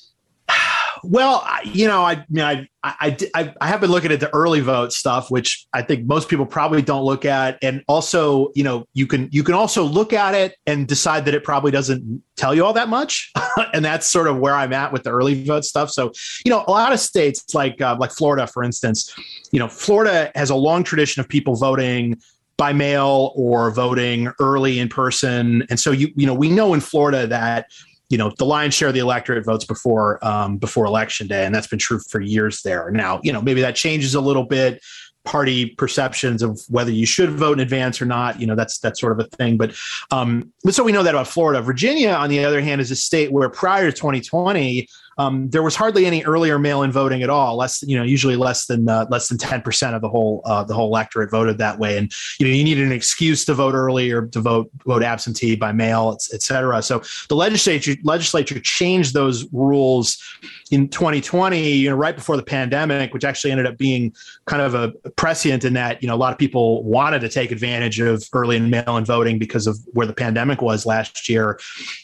well, 1.07 1.47
you 1.65 1.87
know, 1.87 2.03
I, 2.03 2.25
mean, 2.31 2.45
I, 2.45 2.69
I, 2.83 3.17
I, 3.35 3.55
I 3.61 3.67
have 3.67 3.81
been 3.81 3.91
looking 3.91 4.13
at 4.13 4.21
the 4.21 4.33
early 4.35 4.61
vote 4.61 4.93
stuff, 4.93 5.31
which 5.31 5.67
I 5.73 5.83
think 5.83 6.07
most 6.07 6.29
people 6.29 6.47
probably 6.47 6.83
don't 6.83 7.05
look 7.05 7.25
at, 7.25 7.59
and 7.63 7.83
also, 7.89 8.51
you 8.55 8.65
know, 8.65 8.87
you 8.95 9.07
can 9.07 9.29
you 9.33 9.43
can 9.43 9.55
also 9.55 9.83
look 9.83 10.13
at 10.13 10.35
it 10.35 10.57
and 10.67 10.87
decide 10.87 11.25
that 11.27 11.35
it 11.35 11.45
probably 11.45 11.71
doesn't 11.71 12.23
tell 12.37 12.55
you 12.55 12.65
all 12.65 12.73
that 12.73 12.89
much, 12.89 13.33
and 13.75 13.85
that's 13.85 14.07
sort 14.07 14.29
of 14.29 14.39
where 14.39 14.55
I'm 14.55 14.73
at 14.73 14.93
with 14.93 15.03
the 15.03 15.11
early 15.11 15.45
vote 15.45 15.65
stuff. 15.65 15.91
So, 15.91 16.13
you 16.45 16.51
know, 16.51 16.65
a 16.67 16.71
lot 16.71 16.93
of 16.93 17.01
states 17.01 17.55
like 17.55 17.81
uh, 17.81 17.97
like 17.99 18.11
Florida, 18.11 18.47
for 18.47 18.63
instance, 18.63 19.15
you 19.51 19.59
know, 19.59 19.69
Florida 19.69 20.31
has 20.35 20.51
a 20.51 20.57
long 20.57 20.85
tradition 20.85 21.21
of 21.21 21.29
people 21.29 21.55
voting 21.57 22.21
by 22.57 22.73
mail 22.73 23.33
or 23.35 23.71
voting 23.71 24.33
early 24.41 24.79
in 24.79 24.89
person. 24.89 25.67
And 25.71 25.79
so 25.79 25.91
you 25.91 26.09
you 26.15 26.27
know 26.27 26.35
we 26.35 26.51
know 26.51 26.75
in 26.75 26.81
Florida 26.81 27.27
that 27.27 27.71
you 28.11 28.19
know 28.19 28.33
the 28.39 28.45
lion's 28.45 28.75
share 28.75 28.89
of 28.89 28.95
the 28.95 29.01
electorate 29.01 29.45
votes 29.45 29.65
before 29.65 30.25
um, 30.25 30.57
before 30.59 30.85
election 30.87 31.27
day, 31.27 31.45
and 31.45 31.55
that's 31.55 31.67
been 31.67 31.79
true 31.79 32.01
for 32.11 32.21
years 32.21 32.63
there. 32.63 32.91
Now 32.91 33.21
you 33.23 33.33
know 33.33 33.43
maybe 33.43 33.61
that 33.61 33.77
changes 33.77 34.15
a 34.15 34.21
little 34.21 34.45
bit. 34.45 34.83
Party 35.25 35.71
perceptions 35.71 36.43
of 36.43 36.61
whether 36.69 36.91
you 36.91 37.07
should 37.07 37.31
vote 37.31 37.55
in 37.55 37.61
advance 37.61 38.03
or 38.03 38.05
not, 38.05 38.39
you 38.39 38.47
know 38.47 38.55
that's 38.55 38.79
that's 38.79 39.01
sort 39.01 39.19
of 39.19 39.21
a 39.21 39.37
thing. 39.37 39.57
But 39.57 39.75
um, 40.11 40.53
but 40.63 40.75
so 40.75 40.85
we 40.85 40.93
know 40.93 41.03
that 41.03 41.15
about 41.15 41.29
Florida. 41.29 41.63
Virginia, 41.63 42.11
on 42.11 42.29
the 42.29 42.45
other 42.45 42.61
hand, 42.61 42.83
is 42.83 42.91
a 42.91 42.97
state 42.97 43.33
where 43.33 43.49
prior 43.49 43.91
to 43.91 43.97
2020, 43.97 44.87
um, 45.19 45.49
there 45.51 45.63
was 45.63 45.77
hardly 45.77 46.07
any 46.07 46.25
earlier 46.25 46.59
mail-in 46.59 46.91
voting 46.91 47.23
at 47.23 47.31
all. 47.31 47.57
Less, 47.57 47.83
you 47.83 47.97
know, 47.97 48.03
usually 48.03 48.37
less 48.37 48.67
than 48.67 48.89
uh, 48.89 49.07
less 49.11 49.29
than 49.29 49.39
ten 49.39 49.63
percent 49.63 49.95
of 49.95 50.03
the 50.03 50.09
whole 50.09 50.43
uh, 50.45 50.65
the 50.65 50.75
whole 50.75 50.89
electorate 50.89 51.31
voted 51.31 51.59
that 51.59 51.79
way. 51.79 51.97
And 51.97 52.13
you 52.39 52.47
know, 52.47 52.53
you 52.53 52.65
needed 52.65 52.87
an 52.87 52.93
excuse 52.93 53.45
to 53.47 53.55
vote 53.55 53.75
early 53.75 54.11
or 54.11 54.27
to 54.27 54.41
vote 54.41 54.71
vote 54.87 55.03
absentee 55.03 55.57
by 55.57 55.73
mail, 55.73 56.19
et 56.33 56.43
cetera. 56.43 56.83
So 56.83 57.03
the 57.29 57.37
legislature 57.37 57.95
legislature 58.03 58.59
changed 58.61 59.15
those 59.15 59.47
rules 59.53 60.23
in 60.71 60.89
2020. 60.89 61.73
You 61.73 61.91
know, 61.91 61.97
right 61.97 62.17
before 62.17 62.37
the 62.37 62.43
pandemic, 62.43 63.15
which 63.15 63.25
actually 63.25 63.53
ended 63.53 63.67
up 63.67 63.79
being 63.79 64.15
kind 64.47 64.63
of 64.63 64.75
a 64.75 64.91
prescient 65.11 65.65
in 65.65 65.75
that 65.75 66.03
you 66.03 66.09
know 66.09 66.15
a 66.15 66.17
lot 66.17 66.33
of 66.33 66.39
people 66.39 66.83
wanted 66.83 67.21
to 67.21 67.29
take 67.29 67.53
advantage 67.53 68.01
of 68.01 68.25
early 68.33 68.57
and 68.57 68.71
mail-in 68.71 69.05
voting 69.05 69.39
because 69.39 69.67
of 69.67 69.79
where 69.93 70.07
the 70.07 70.13
pandemic 70.13 70.61
was 70.61 70.87
last 70.87 71.29
year, 71.29 71.59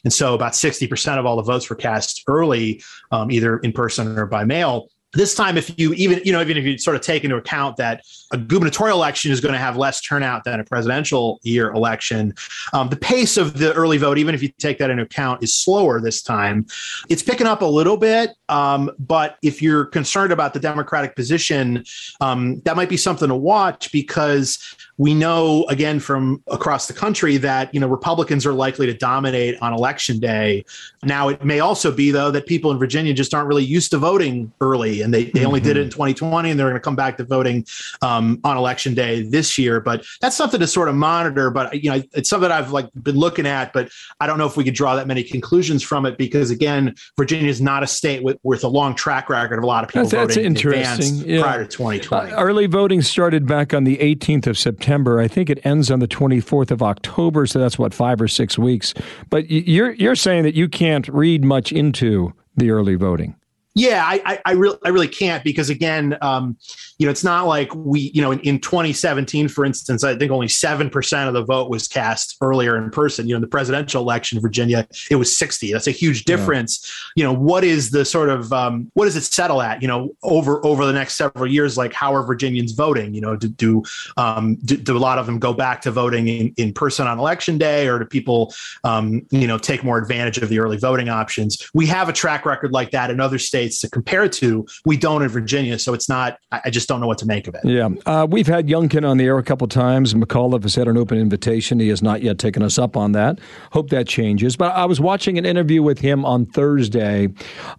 and 0.04 0.12
so 0.12 0.34
about 0.34 0.54
60 0.54 0.86
percent 0.86 1.18
of 1.18 1.26
all 1.26 1.36
the 1.36 1.42
votes 1.42 1.68
were 1.68 1.76
cast 1.76 2.22
early 2.28 2.82
um, 3.10 3.30
either 3.30 3.58
in 3.58 3.72
person 3.72 4.18
or 4.18 4.26
by 4.26 4.44
mail. 4.44 4.88
This 5.12 5.34
time 5.34 5.58
if 5.58 5.76
you 5.76 5.92
even 5.94 6.20
you 6.24 6.32
know 6.32 6.40
even 6.40 6.56
if 6.56 6.64
you 6.64 6.78
sort 6.78 6.94
of 6.94 7.02
take 7.02 7.24
into 7.24 7.34
account 7.34 7.76
that 7.78 8.04
a 8.32 8.38
gubernatorial 8.38 8.96
election 8.96 9.32
is 9.32 9.40
going 9.40 9.52
to 9.52 9.58
have 9.58 9.76
less 9.76 10.00
turnout 10.00 10.44
than 10.44 10.60
a 10.60 10.64
presidential 10.64 11.40
year 11.42 11.72
election 11.72 12.32
um, 12.72 12.90
the 12.90 12.96
pace 12.96 13.36
of 13.36 13.58
the 13.58 13.72
early 13.72 13.98
vote 13.98 14.18
even 14.18 14.36
if 14.36 14.42
you 14.42 14.48
take 14.60 14.78
that 14.78 14.88
into 14.88 15.02
account 15.02 15.42
is 15.42 15.52
slower 15.52 16.00
this 16.00 16.22
time. 16.22 16.64
It's 17.08 17.24
picking 17.24 17.48
up 17.48 17.60
a 17.60 17.66
little 17.66 17.96
bit 17.96 18.30
um, 18.48 18.88
but 19.00 19.36
if 19.42 19.60
you're 19.60 19.86
concerned 19.86 20.32
about 20.32 20.54
the 20.54 20.60
democratic 20.60 21.16
position 21.16 21.82
um, 22.20 22.60
that 22.60 22.76
might 22.76 22.88
be 22.88 22.96
something 22.96 23.28
to 23.28 23.34
watch 23.34 23.90
because 23.90 24.60
we 25.00 25.14
know 25.14 25.64
again 25.70 25.98
from 25.98 26.42
across 26.48 26.86
the 26.86 26.92
country 26.92 27.38
that 27.38 27.72
you 27.72 27.80
know 27.80 27.88
Republicans 27.88 28.44
are 28.44 28.52
likely 28.52 28.84
to 28.84 28.92
dominate 28.92 29.56
on 29.62 29.72
election 29.72 30.20
day. 30.20 30.62
Now 31.02 31.30
it 31.30 31.42
may 31.42 31.58
also 31.58 31.90
be 31.90 32.10
though 32.10 32.30
that 32.30 32.44
people 32.44 32.70
in 32.70 32.78
Virginia 32.78 33.14
just 33.14 33.32
aren't 33.32 33.48
really 33.48 33.64
used 33.64 33.90
to 33.92 33.98
voting 33.98 34.52
early, 34.60 35.00
and 35.00 35.14
they, 35.14 35.24
they 35.24 35.30
mm-hmm. 35.30 35.46
only 35.46 35.60
did 35.60 35.78
it 35.78 35.84
in 35.84 35.88
2020, 35.88 36.50
and 36.50 36.60
they're 36.60 36.66
going 36.66 36.74
to 36.74 36.80
come 36.80 36.96
back 36.96 37.16
to 37.16 37.24
voting 37.24 37.64
um, 38.02 38.42
on 38.44 38.58
election 38.58 38.92
day 38.92 39.22
this 39.22 39.56
year. 39.56 39.80
But 39.80 40.04
that's 40.20 40.36
something 40.36 40.60
to 40.60 40.66
sort 40.66 40.90
of 40.90 40.94
monitor. 40.94 41.50
But 41.50 41.82
you 41.82 41.90
know 41.90 42.02
it's 42.12 42.28
something 42.28 42.50
I've 42.50 42.70
like 42.70 42.90
been 43.02 43.16
looking 43.16 43.46
at, 43.46 43.72
but 43.72 43.88
I 44.20 44.26
don't 44.26 44.36
know 44.36 44.46
if 44.46 44.58
we 44.58 44.64
could 44.64 44.74
draw 44.74 44.96
that 44.96 45.06
many 45.06 45.22
conclusions 45.22 45.82
from 45.82 46.04
it 46.04 46.18
because 46.18 46.50
again, 46.50 46.94
Virginia 47.16 47.48
is 47.48 47.62
not 47.62 47.82
a 47.82 47.86
state 47.86 48.22
with, 48.22 48.36
with 48.42 48.64
a 48.64 48.68
long 48.68 48.94
track 48.94 49.30
record 49.30 49.56
of 49.56 49.64
a 49.64 49.66
lot 49.66 49.82
of 49.82 49.88
people 49.88 50.02
that's, 50.02 50.12
voting 50.12 50.52
that's 50.52 50.64
interesting. 50.66 51.20
In 51.20 51.36
yeah. 51.36 51.40
prior 51.40 51.64
to 51.64 51.70
2020. 51.70 52.32
Uh, 52.32 52.36
early 52.38 52.66
voting 52.66 53.00
started 53.00 53.46
back 53.46 53.72
on 53.72 53.84
the 53.84 53.96
18th 53.96 54.46
of 54.46 54.58
September. 54.58 54.89
September. 54.90 55.20
I 55.20 55.28
think 55.28 55.48
it 55.48 55.64
ends 55.64 55.88
on 55.88 56.00
the 56.00 56.08
24th 56.08 56.72
of 56.72 56.82
October, 56.82 57.46
so 57.46 57.60
that's 57.60 57.78
what 57.78 57.94
five 57.94 58.20
or 58.20 58.26
six 58.26 58.58
weeks. 58.58 58.92
But 59.28 59.48
you're 59.48 59.92
you're 59.92 60.16
saying 60.16 60.42
that 60.42 60.56
you 60.56 60.68
can't 60.68 61.06
read 61.06 61.44
much 61.44 61.70
into 61.70 62.34
the 62.56 62.72
early 62.72 62.96
voting. 62.96 63.36
Yeah, 63.74 64.02
I, 64.04 64.20
I, 64.26 64.40
I, 64.46 64.52
really, 64.52 64.78
I 64.84 64.88
really 64.88 65.08
can't 65.08 65.44
because 65.44 65.70
again, 65.70 66.18
um, 66.22 66.56
you 66.98 67.06
know, 67.06 67.10
it's 67.10 67.22
not 67.22 67.46
like 67.46 67.72
we, 67.74 68.10
you 68.12 68.20
know, 68.20 68.32
in, 68.32 68.40
in 68.40 68.58
2017, 68.58 69.46
for 69.46 69.64
instance, 69.64 70.02
I 70.02 70.16
think 70.16 70.32
only 70.32 70.48
seven 70.48 70.90
percent 70.90 71.28
of 71.28 71.34
the 71.34 71.44
vote 71.44 71.70
was 71.70 71.86
cast 71.86 72.36
earlier 72.40 72.76
in 72.76 72.90
person. 72.90 73.28
You 73.28 73.34
know, 73.34 73.36
in 73.36 73.42
the 73.42 73.48
presidential 73.48 74.02
election 74.02 74.38
in 74.38 74.42
Virginia, 74.42 74.88
it 75.08 75.16
was 75.16 75.38
60. 75.38 75.72
That's 75.72 75.86
a 75.86 75.92
huge 75.92 76.24
difference. 76.24 76.84
Yeah. 77.14 77.22
You 77.22 77.24
know, 77.28 77.38
what 77.38 77.62
is 77.62 77.92
the 77.92 78.04
sort 78.04 78.28
of 78.28 78.52
um, 78.52 78.90
what 78.94 79.04
does 79.04 79.14
it 79.14 79.22
settle 79.22 79.62
at? 79.62 79.82
You 79.82 79.88
know, 79.88 80.10
over 80.24 80.64
over 80.66 80.84
the 80.84 80.92
next 80.92 81.16
several 81.16 81.46
years, 81.46 81.78
like 81.78 81.92
how 81.92 82.12
are 82.12 82.24
Virginians 82.24 82.72
voting? 82.72 83.14
You 83.14 83.20
know, 83.20 83.36
do 83.36 83.48
do, 83.48 83.82
um, 84.16 84.56
do, 84.64 84.76
do 84.76 84.96
a 84.96 84.98
lot 84.98 85.18
of 85.18 85.26
them 85.26 85.38
go 85.38 85.52
back 85.52 85.80
to 85.82 85.92
voting 85.92 86.26
in, 86.26 86.52
in 86.56 86.72
person 86.72 87.06
on 87.06 87.20
election 87.20 87.56
day, 87.56 87.86
or 87.86 88.00
do 88.00 88.04
people, 88.04 88.52
um, 88.82 89.24
you 89.30 89.46
know, 89.46 89.58
take 89.58 89.84
more 89.84 89.96
advantage 89.96 90.38
of 90.38 90.48
the 90.48 90.58
early 90.58 90.76
voting 90.76 91.08
options? 91.08 91.70
We 91.72 91.86
have 91.86 92.08
a 92.08 92.12
track 92.12 92.44
record 92.44 92.72
like 92.72 92.90
that 92.90 93.10
in 93.10 93.20
other 93.20 93.38
states 93.38 93.59
states 93.60 93.80
to 93.80 93.90
compare 93.90 94.28
to. 94.28 94.66
We 94.84 94.96
don't 94.96 95.22
in 95.22 95.28
Virginia, 95.28 95.78
so 95.78 95.92
it's 95.92 96.08
not. 96.08 96.38
I 96.50 96.70
just 96.70 96.88
don't 96.88 97.00
know 97.00 97.06
what 97.06 97.18
to 97.18 97.26
make 97.26 97.46
of 97.46 97.54
it. 97.54 97.60
Yeah, 97.64 97.90
uh, 98.06 98.26
we've 98.28 98.46
had 98.46 98.68
Youngkin 98.68 99.08
on 99.08 99.18
the 99.18 99.24
air 99.26 99.38
a 99.38 99.42
couple 99.42 99.66
times. 99.68 100.14
McAuliffe 100.14 100.62
has 100.62 100.74
had 100.74 100.88
an 100.88 100.96
open 100.96 101.18
invitation. 101.18 101.80
He 101.80 101.88
has 101.88 102.02
not 102.02 102.22
yet 102.22 102.38
taken 102.38 102.62
us 102.62 102.78
up 102.78 102.96
on 102.96 103.12
that. 103.12 103.38
Hope 103.72 103.90
that 103.90 104.08
changes. 104.08 104.56
But 104.56 104.74
I 104.74 104.86
was 104.86 105.00
watching 105.00 105.38
an 105.38 105.44
interview 105.44 105.82
with 105.82 105.98
him 105.98 106.24
on 106.24 106.46
Thursday. 106.46 107.28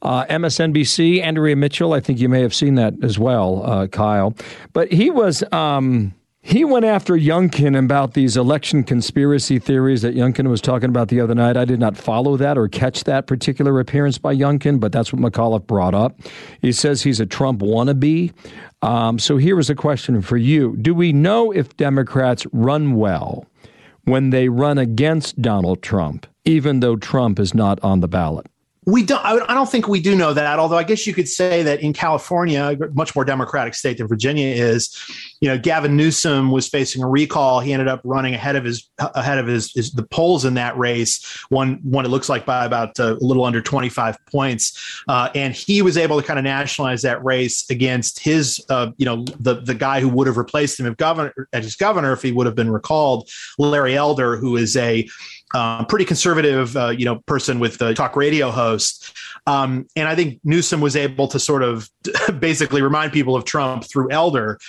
Uh, 0.02 0.26
MSNBC, 0.26 1.22
Andrea 1.22 1.56
Mitchell. 1.56 1.94
I 1.94 2.00
think 2.00 2.20
you 2.20 2.30
may 2.30 2.42
have 2.42 2.54
seen 2.54 2.76
that 2.76 2.94
as 3.04 3.18
well, 3.18 3.64
uh, 3.66 3.88
Kyle. 3.88 4.36
But 4.74 4.92
he 4.92 5.10
was. 5.10 5.44
Um, 5.52 6.14
he 6.44 6.66
went 6.66 6.86
after 6.86 7.14
Youngkin 7.14 7.78
about 7.78 8.14
these 8.14 8.36
election 8.36 8.84
conspiracy 8.84 9.60
theories 9.60 10.02
that 10.02 10.16
Youngkin 10.16 10.50
was 10.50 10.60
talking 10.60 10.90
about 10.90 11.10
the 11.10 11.22
other 11.22 11.36
night. 11.36 11.56
I 11.56 11.66
did 11.66 11.80
not 11.80 11.96
follow 11.96 12.36
that 12.38 12.58
or 12.58 12.68
catch 12.68 13.04
that 13.04 13.28
particular 13.28 13.80
appearance 13.80 14.18
by 14.18 14.36
Youngkin, 14.36 14.80
but 14.80 14.92
that's 14.92 15.14
what 15.14 15.22
McAuliffe 15.22 15.68
brought 15.68 15.94
up. 15.94 16.20
He 16.60 16.72
says 16.72 17.04
he's 17.04 17.20
a 17.20 17.28
Trump 17.28 17.62
wannabe. 17.62 18.34
Um, 18.82 19.20
so 19.20 19.38
here 19.38 19.60
is 19.60 19.70
a 19.70 19.76
question 19.76 20.22
for 20.24 20.38
you 20.38 20.76
Do 20.78 20.96
we 20.96 21.14
know 21.14 21.52
if 21.52 21.78
Democrats 21.78 22.48
run 22.52 22.96
well 22.96 23.46
when 24.06 24.32
they 24.32 24.50
run 24.50 24.80
against 24.80 25.40
Donald 25.40 25.84
Trump, 25.84 26.26
even 26.46 26.80
though 26.80 26.96
Trump 26.96 27.40
is 27.40 27.54
not 27.54 27.80
on 27.84 28.00
the 28.00 28.08
ballot? 28.08 28.48
We 28.88 29.04
don't. 29.04 29.24
I 29.24 29.54
don't 29.54 29.70
think 29.70 29.88
we 29.88 30.02
do 30.02 30.16
know 30.16 30.34
that. 30.34 30.58
Although 30.58 30.80
I 30.80 30.84
guess 30.84 31.06
you 31.06 31.14
could 31.14 31.28
say 31.28 31.62
that 31.62 31.82
in 31.82 31.94
California, 31.94 32.64
a 32.82 32.88
much 32.94 33.16
more 33.16 33.24
democratic 33.24 33.76
state 33.76 34.00
than 34.00 34.08
Virginia 34.08 34.48
is, 34.48 34.98
you 35.42 35.50
know, 35.50 35.58
Gavin 35.58 35.98
Newsom 35.98 36.52
was 36.52 36.70
facing 36.70 37.04
a 37.04 37.08
recall. 37.08 37.60
He 37.60 37.74
ended 37.74 37.88
up 37.88 38.02
running 38.04 38.36
ahead 38.36 38.56
of 38.56 38.64
his 38.64 38.90
ahead 39.00 39.40
of 39.40 39.48
his, 39.48 39.74
his 39.74 39.92
the 39.92 40.04
polls 40.04 40.46
in 40.46 40.54
that 40.54 40.78
race. 40.78 41.26
One 41.50 41.80
one 41.82 42.06
it 42.06 42.10
looks 42.10 42.30
like 42.30 42.46
by 42.46 42.64
about 42.64 43.00
uh, 43.00 43.16
a 43.16 43.26
little 43.26 43.44
under 43.44 43.60
twenty 43.60 43.90
five 43.90 44.18
points, 44.28 45.04
uh, 45.08 45.30
and 45.34 45.54
he 45.54 45.82
was 45.82 45.98
able 45.98 46.22
to 46.22 46.26
kind 46.26 46.38
of 46.38 46.44
nationalize 46.44 47.02
that 47.02 47.24
race 47.24 47.68
against 47.72 48.20
his, 48.20 48.64
uh, 48.70 48.92
you 48.98 49.06
know, 49.06 49.26
the 49.40 49.56
the 49.56 49.74
guy 49.74 50.00
who 50.00 50.10
would 50.10 50.28
have 50.28 50.38
replaced 50.38 50.80
him 50.80 50.86
if 50.86 50.96
governor 50.98 51.48
as 51.54 51.76
governor 51.76 52.14
if 52.14 52.22
he 52.22 52.32
would 52.32 52.46
have 52.46 52.56
been 52.56 52.72
recalled, 52.72 53.28
Larry 53.58 53.96
Elder, 53.98 54.38
who 54.38 54.58
is 54.58 54.78
a 54.78 55.08
um, 55.54 55.86
pretty 55.86 56.06
conservative, 56.06 56.76
uh, 56.78 56.90
you 56.90 57.06
know, 57.06 57.18
person 57.26 57.60
with 57.60 57.78
the 57.78 57.94
talk 57.94 58.16
radio 58.16 58.52
host. 58.52 59.14
Um, 59.48 59.88
and 59.96 60.08
I 60.08 60.16
think 60.16 60.40
Newsom 60.44 60.82
was 60.82 60.96
able 60.96 61.28
to 61.30 61.40
sort 61.40 61.64
of 61.64 61.90
basically 62.40 62.82
remind 62.82 63.12
people 63.12 63.36
of 63.36 63.46
Trump 63.46 63.84
through 63.84 64.12
Elder. 64.12 64.60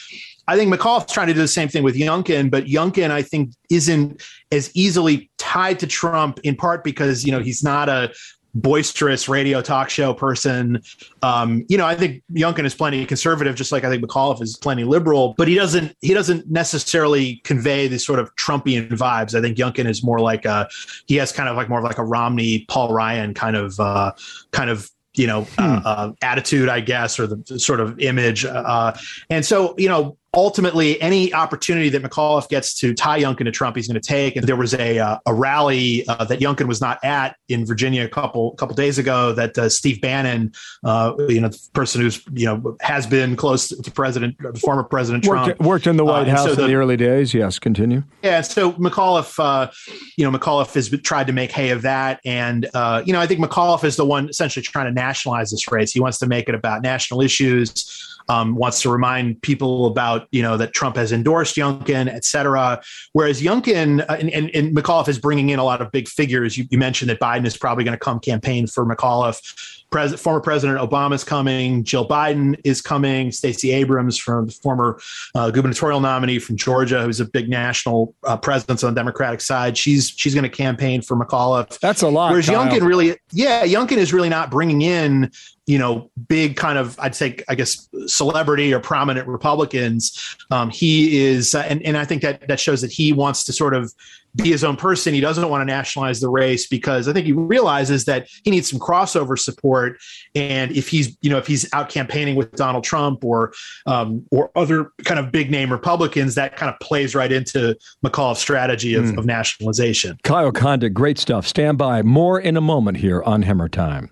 I 0.53 0.57
think 0.57 0.73
McAuliffe's 0.73 1.11
trying 1.11 1.29
to 1.29 1.33
do 1.33 1.41
the 1.41 1.49
same 1.49 1.69
thing 1.69 1.83
with 1.83 1.97
Youngkin, 1.97 2.51
but 2.51 2.67
Youngkin, 2.67 3.11
I 3.11 3.23
think, 3.23 3.55
isn't 3.71 4.23
as 4.51 4.71
easily 4.75 5.31
tied 5.39 5.79
to 5.79 5.87
Trump 5.87 6.41
in 6.45 6.57
part 6.57 6.85
because, 6.85 7.25
you 7.25 7.33
know, 7.33 7.41
he's 7.41 7.65
not 7.65 7.89
a 7.89 8.13
boisterous 8.55 9.31
radio 9.31 9.63
talk 9.63 9.89
show 9.89 10.13
person. 10.13 10.83
Um, 11.23 11.65
you 11.71 11.79
know, 11.79 11.87
I 11.87 11.95
think 11.95 12.23
Youngkin 12.35 12.67
is 12.67 12.75
plenty 12.75 13.07
conservative, 13.07 13.55
just 13.55 13.73
like 13.73 13.83
I 13.85 13.89
think 13.89 14.05
McAuliffe 14.05 14.43
is 14.43 14.59
plenty 14.59 14.85
liberal, 14.85 15.35
but 15.39 15.49
he 15.49 15.55
doesn't 15.55 15.97
he 16.03 16.13
doesn't 16.13 16.51
necessarily 16.51 17.37
convey 17.45 17.89
these 17.89 18.05
sort 18.05 18.19
of 18.19 18.35
Trumpian 18.37 18.91
vibes. 18.91 19.35
I 19.35 19.41
think 19.41 19.57
Youngkin 19.57 19.89
is 19.89 20.05
more 20.05 20.21
like 20.21 20.45
a 20.45 20.69
he 21.07 21.17
has 21.17 21.33
kind 21.33 21.49
of 21.49 21.57
like 21.57 21.71
more 21.71 21.79
of 21.79 21.85
like 21.85 21.97
a 21.97 22.05
Romney, 22.05 22.67
Paul 22.69 22.93
Ryan 22.93 23.33
kind 23.33 23.57
of 23.57 23.81
uh, 23.81 24.13
kind 24.51 24.69
of 24.69 24.91
you 25.15 25.27
know 25.27 25.45
hmm. 25.59 25.63
uh, 25.63 25.81
uh, 25.85 26.13
attitude, 26.21 26.69
I 26.69 26.81
guess, 26.81 27.19
or 27.19 27.27
the 27.27 27.59
sort 27.59 27.81
of 27.81 27.99
image. 28.01 28.45
Uh, 28.45 28.95
and 29.31 29.47
so 29.47 29.75
you 29.79 29.89
know 29.89 30.19
ultimately 30.35 31.01
any 31.03 31.33
opportunity 31.35 31.91
that 31.91 32.03
McAuliffe 32.03 32.49
gets 32.49 32.75
to 32.75 32.95
tie 32.95 33.21
Youngkin 33.21 33.45
to 33.45 33.51
Trump, 33.51 33.77
he's 33.77 33.87
going 33.87 34.01
to 34.01 34.07
take. 34.07 34.37
And 34.37 34.47
there 34.47 34.57
was 34.57 34.75
a 34.75 34.99
uh, 34.99 35.19
a 35.27 35.35
rally 35.35 36.07
uh, 36.09 36.25
that 36.25 36.41
Youngkin 36.41 36.67
was 36.67 36.81
not 36.81 37.03
at 37.05 37.37
in 37.49 37.67
Virginia 37.67 38.05
a 38.05 38.09
couple 38.09 38.53
couple 38.53 38.75
days 38.75 38.99
ago 38.99 39.33
that 39.33 39.57
uh, 39.59 39.69
Steve 39.69 40.01
Bannon, 40.01 40.53
uh, 40.85 41.15
you 41.29 41.41
know, 41.41 41.49
the 41.49 41.59
person 41.75 42.01
who's 42.01 42.25
you 42.33 42.47
know 42.47 42.77
has 42.81 43.07
been 43.07 43.37
close 43.37 43.69
to 43.69 43.91
President, 43.91 44.37
the 44.41 44.59
former 44.59 44.85
President 44.85 45.25
Trump, 45.25 45.49
worked, 45.49 45.61
worked 45.61 45.87
in 45.87 45.97
the 45.97 46.05
White 46.05 46.29
uh, 46.29 46.37
House 46.37 46.45
so 46.45 46.55
the, 46.55 46.65
in 46.65 46.71
the 46.71 46.77
early 46.77 46.97
days. 46.97 47.35
Yes, 47.35 47.59
continue. 47.59 48.03
Yeah, 48.23 48.41
so 48.41 48.73
McAuliffe, 48.73 49.39
uh, 49.39 49.71
you 50.17 50.29
know, 50.29 50.37
McAuliffe 50.37 50.75
has 50.75 50.89
tried 51.03 51.27
to 51.27 51.33
make 51.33 51.53
hay 51.53 51.71
of 51.71 51.83
that, 51.83 52.21
and 52.25 52.65
you 53.07 53.13
know, 53.13 53.21
I 53.21 53.27
think 53.27 53.41
McAuliffe 53.41 53.85
is 53.85 53.97
the 53.97 54.07
one 54.07 54.29
essentially 54.31 54.63
trying 54.63 54.87
to 54.87 54.93
nationalize 54.93 55.51
this 55.51 55.71
race. 55.71 55.93
He 55.93 56.01
wants 56.01 56.19
to 56.19 56.27
make 56.27 56.49
it 56.49 56.55
about 56.55 56.83
national 56.83 57.21
issues 57.21 58.12
um, 58.29 58.55
wants 58.55 58.83
to 58.83 58.91
remind 58.91 59.41
people 59.43 59.87
about 59.87 60.29
you 60.31 60.43
know 60.43 60.57
that 60.57 60.73
Trump 60.73 60.97
has 60.97 61.13
endorsed 61.13 61.57
Youngkin, 61.57 62.09
et 62.09 62.25
cetera. 62.25 62.83
Whereas 63.13 63.43
Youngkin 63.43 64.03
uh, 64.09 64.17
and, 64.19 64.31
and, 64.31 64.51
and, 64.55 64.77
McAuliffe 64.77 65.09
is 65.09 65.19
bringing 65.19 65.51
in 65.51 65.59
a 65.59 65.65
lot 65.65 65.83
of 65.83 65.91
big 65.93 66.09
figures. 66.09 66.57
You, 66.57 66.65
you 66.71 66.79
mentioned 66.79 67.11
that 67.11 67.21
Biden 67.21 67.47
is 67.47 67.57
probably 67.57 67.85
going 67.85 67.97
to 67.97 68.03
come 68.03 68.21
campaign 68.21 68.67
for 68.67 68.85
McAuliffe. 68.85 69.81
Pres- 69.91 70.19
former 70.19 70.41
President 70.41 70.79
Obama 70.79 71.15
is 71.15 71.23
coming. 71.23 71.85
Jill 71.85 72.09
Biden 72.09 72.59
is 72.65 72.81
coming. 72.81 73.31
Stacey 73.31 73.73
Abrams, 73.73 74.17
from 74.17 74.47
the 74.47 74.53
former 74.53 74.99
uh, 75.35 75.51
gubernatorial 75.51 76.01
nominee 76.01 76.39
from 76.39 76.57
Georgia, 76.57 77.03
who's 77.03 77.21
a 77.21 77.27
big 77.27 77.49
national 77.49 78.15
uh, 78.25 78.37
presence 78.37 78.83
on 78.83 78.95
the 78.95 78.99
Democratic 78.99 79.41
side, 79.41 79.77
she's 79.77 80.09
she's 80.17 80.35
going 80.35 80.45
to 80.45 80.51
campaign 80.51 81.03
for 81.03 81.17
McAuliffe. 81.17 81.79
That's 81.81 82.03
a 82.03 82.09
lot. 82.09 82.31
Whereas 82.31 82.47
Kyle. 82.47 82.67
Youngkin 82.67 82.87
really, 82.87 83.17
yeah, 83.33 83.65
Youngkin 83.67 83.99
is 83.99 84.13
really 84.13 84.31
not 84.31 84.51
bringing 84.51 84.83
in 84.83 85.31
you 85.67 85.79
know, 85.79 86.11
big 86.29 86.57
kind 86.57 86.79
of, 86.79 86.99
I'd 86.99 87.15
say, 87.15 87.39
I 87.49 87.55
guess, 87.55 87.89
celebrity 88.07 88.75
or 88.75 88.81
prominent 88.81 89.29
Republicans. 89.29 90.37
Um, 90.51 90.71
he 90.71 91.23
is, 91.25 91.55
uh, 91.55 91.65
and, 91.69 91.83
and 91.83 91.97
I 91.97 92.05
think 92.05 92.23
that 92.23 92.49
that 92.49 92.59
shows 92.59 92.81
that 92.81 92.91
he 92.91 93.13
wants 93.13 93.45
to 93.45 93.53
sort 93.53 93.75
of 93.75 93.93
be 94.35 94.51
his 94.51 94.65
own 94.65 94.77
person. 94.77 95.13
He 95.13 95.21
doesn't 95.21 95.49
want 95.49 95.61
to 95.61 95.65
nationalize 95.67 96.21
the 96.21 96.29
race 96.29 96.67
because 96.67 97.07
I 97.07 97.13
think 97.13 97.27
he 97.27 97.33
realizes 97.33 98.07
that 98.07 98.29
he 98.45 98.51
needs 98.51 98.71
some 98.71 98.81
crossover 98.81 99.39
support. 99.39 99.99
And 100.35 100.73
if 100.73 100.89
he's, 100.89 101.17
you 101.21 101.31
know, 101.31 101.39
if 101.39 101.47
he's 101.47 101.73
out 101.75 101.91
campaigning 101.91 102.35
with 102.35 102.53
Donald 102.53 102.85
Trump 102.85 103.25
or 103.25 103.53
um, 103.87 104.25
or 104.31 104.51
other 104.57 104.91
kind 105.05 105.21
of 105.21 105.33
big 105.33 105.51
name 105.51 105.71
Republicans, 105.71 106.35
that 106.37 106.57
kind 106.57 106.73
of 106.73 106.81
plays 106.81 107.15
right 107.15 107.31
into 107.31 107.77
McAuliffe's 108.05 108.41
strategy 108.41 108.95
of, 108.95 109.05
mm. 109.05 109.19
of 109.19 109.27
nationalization. 109.27 110.19
Kyle 110.25 110.53
Kondik, 110.53 110.95
great 110.95 111.19
stuff. 111.19 111.47
Stand 111.47 111.77
by. 111.77 112.03
More 112.03 112.41
in 112.41 112.57
a 112.57 112.63
moment 112.63 112.97
here 112.99 113.23
on 113.25 113.43
Hemmer 113.43 113.71
Time. 113.71 114.12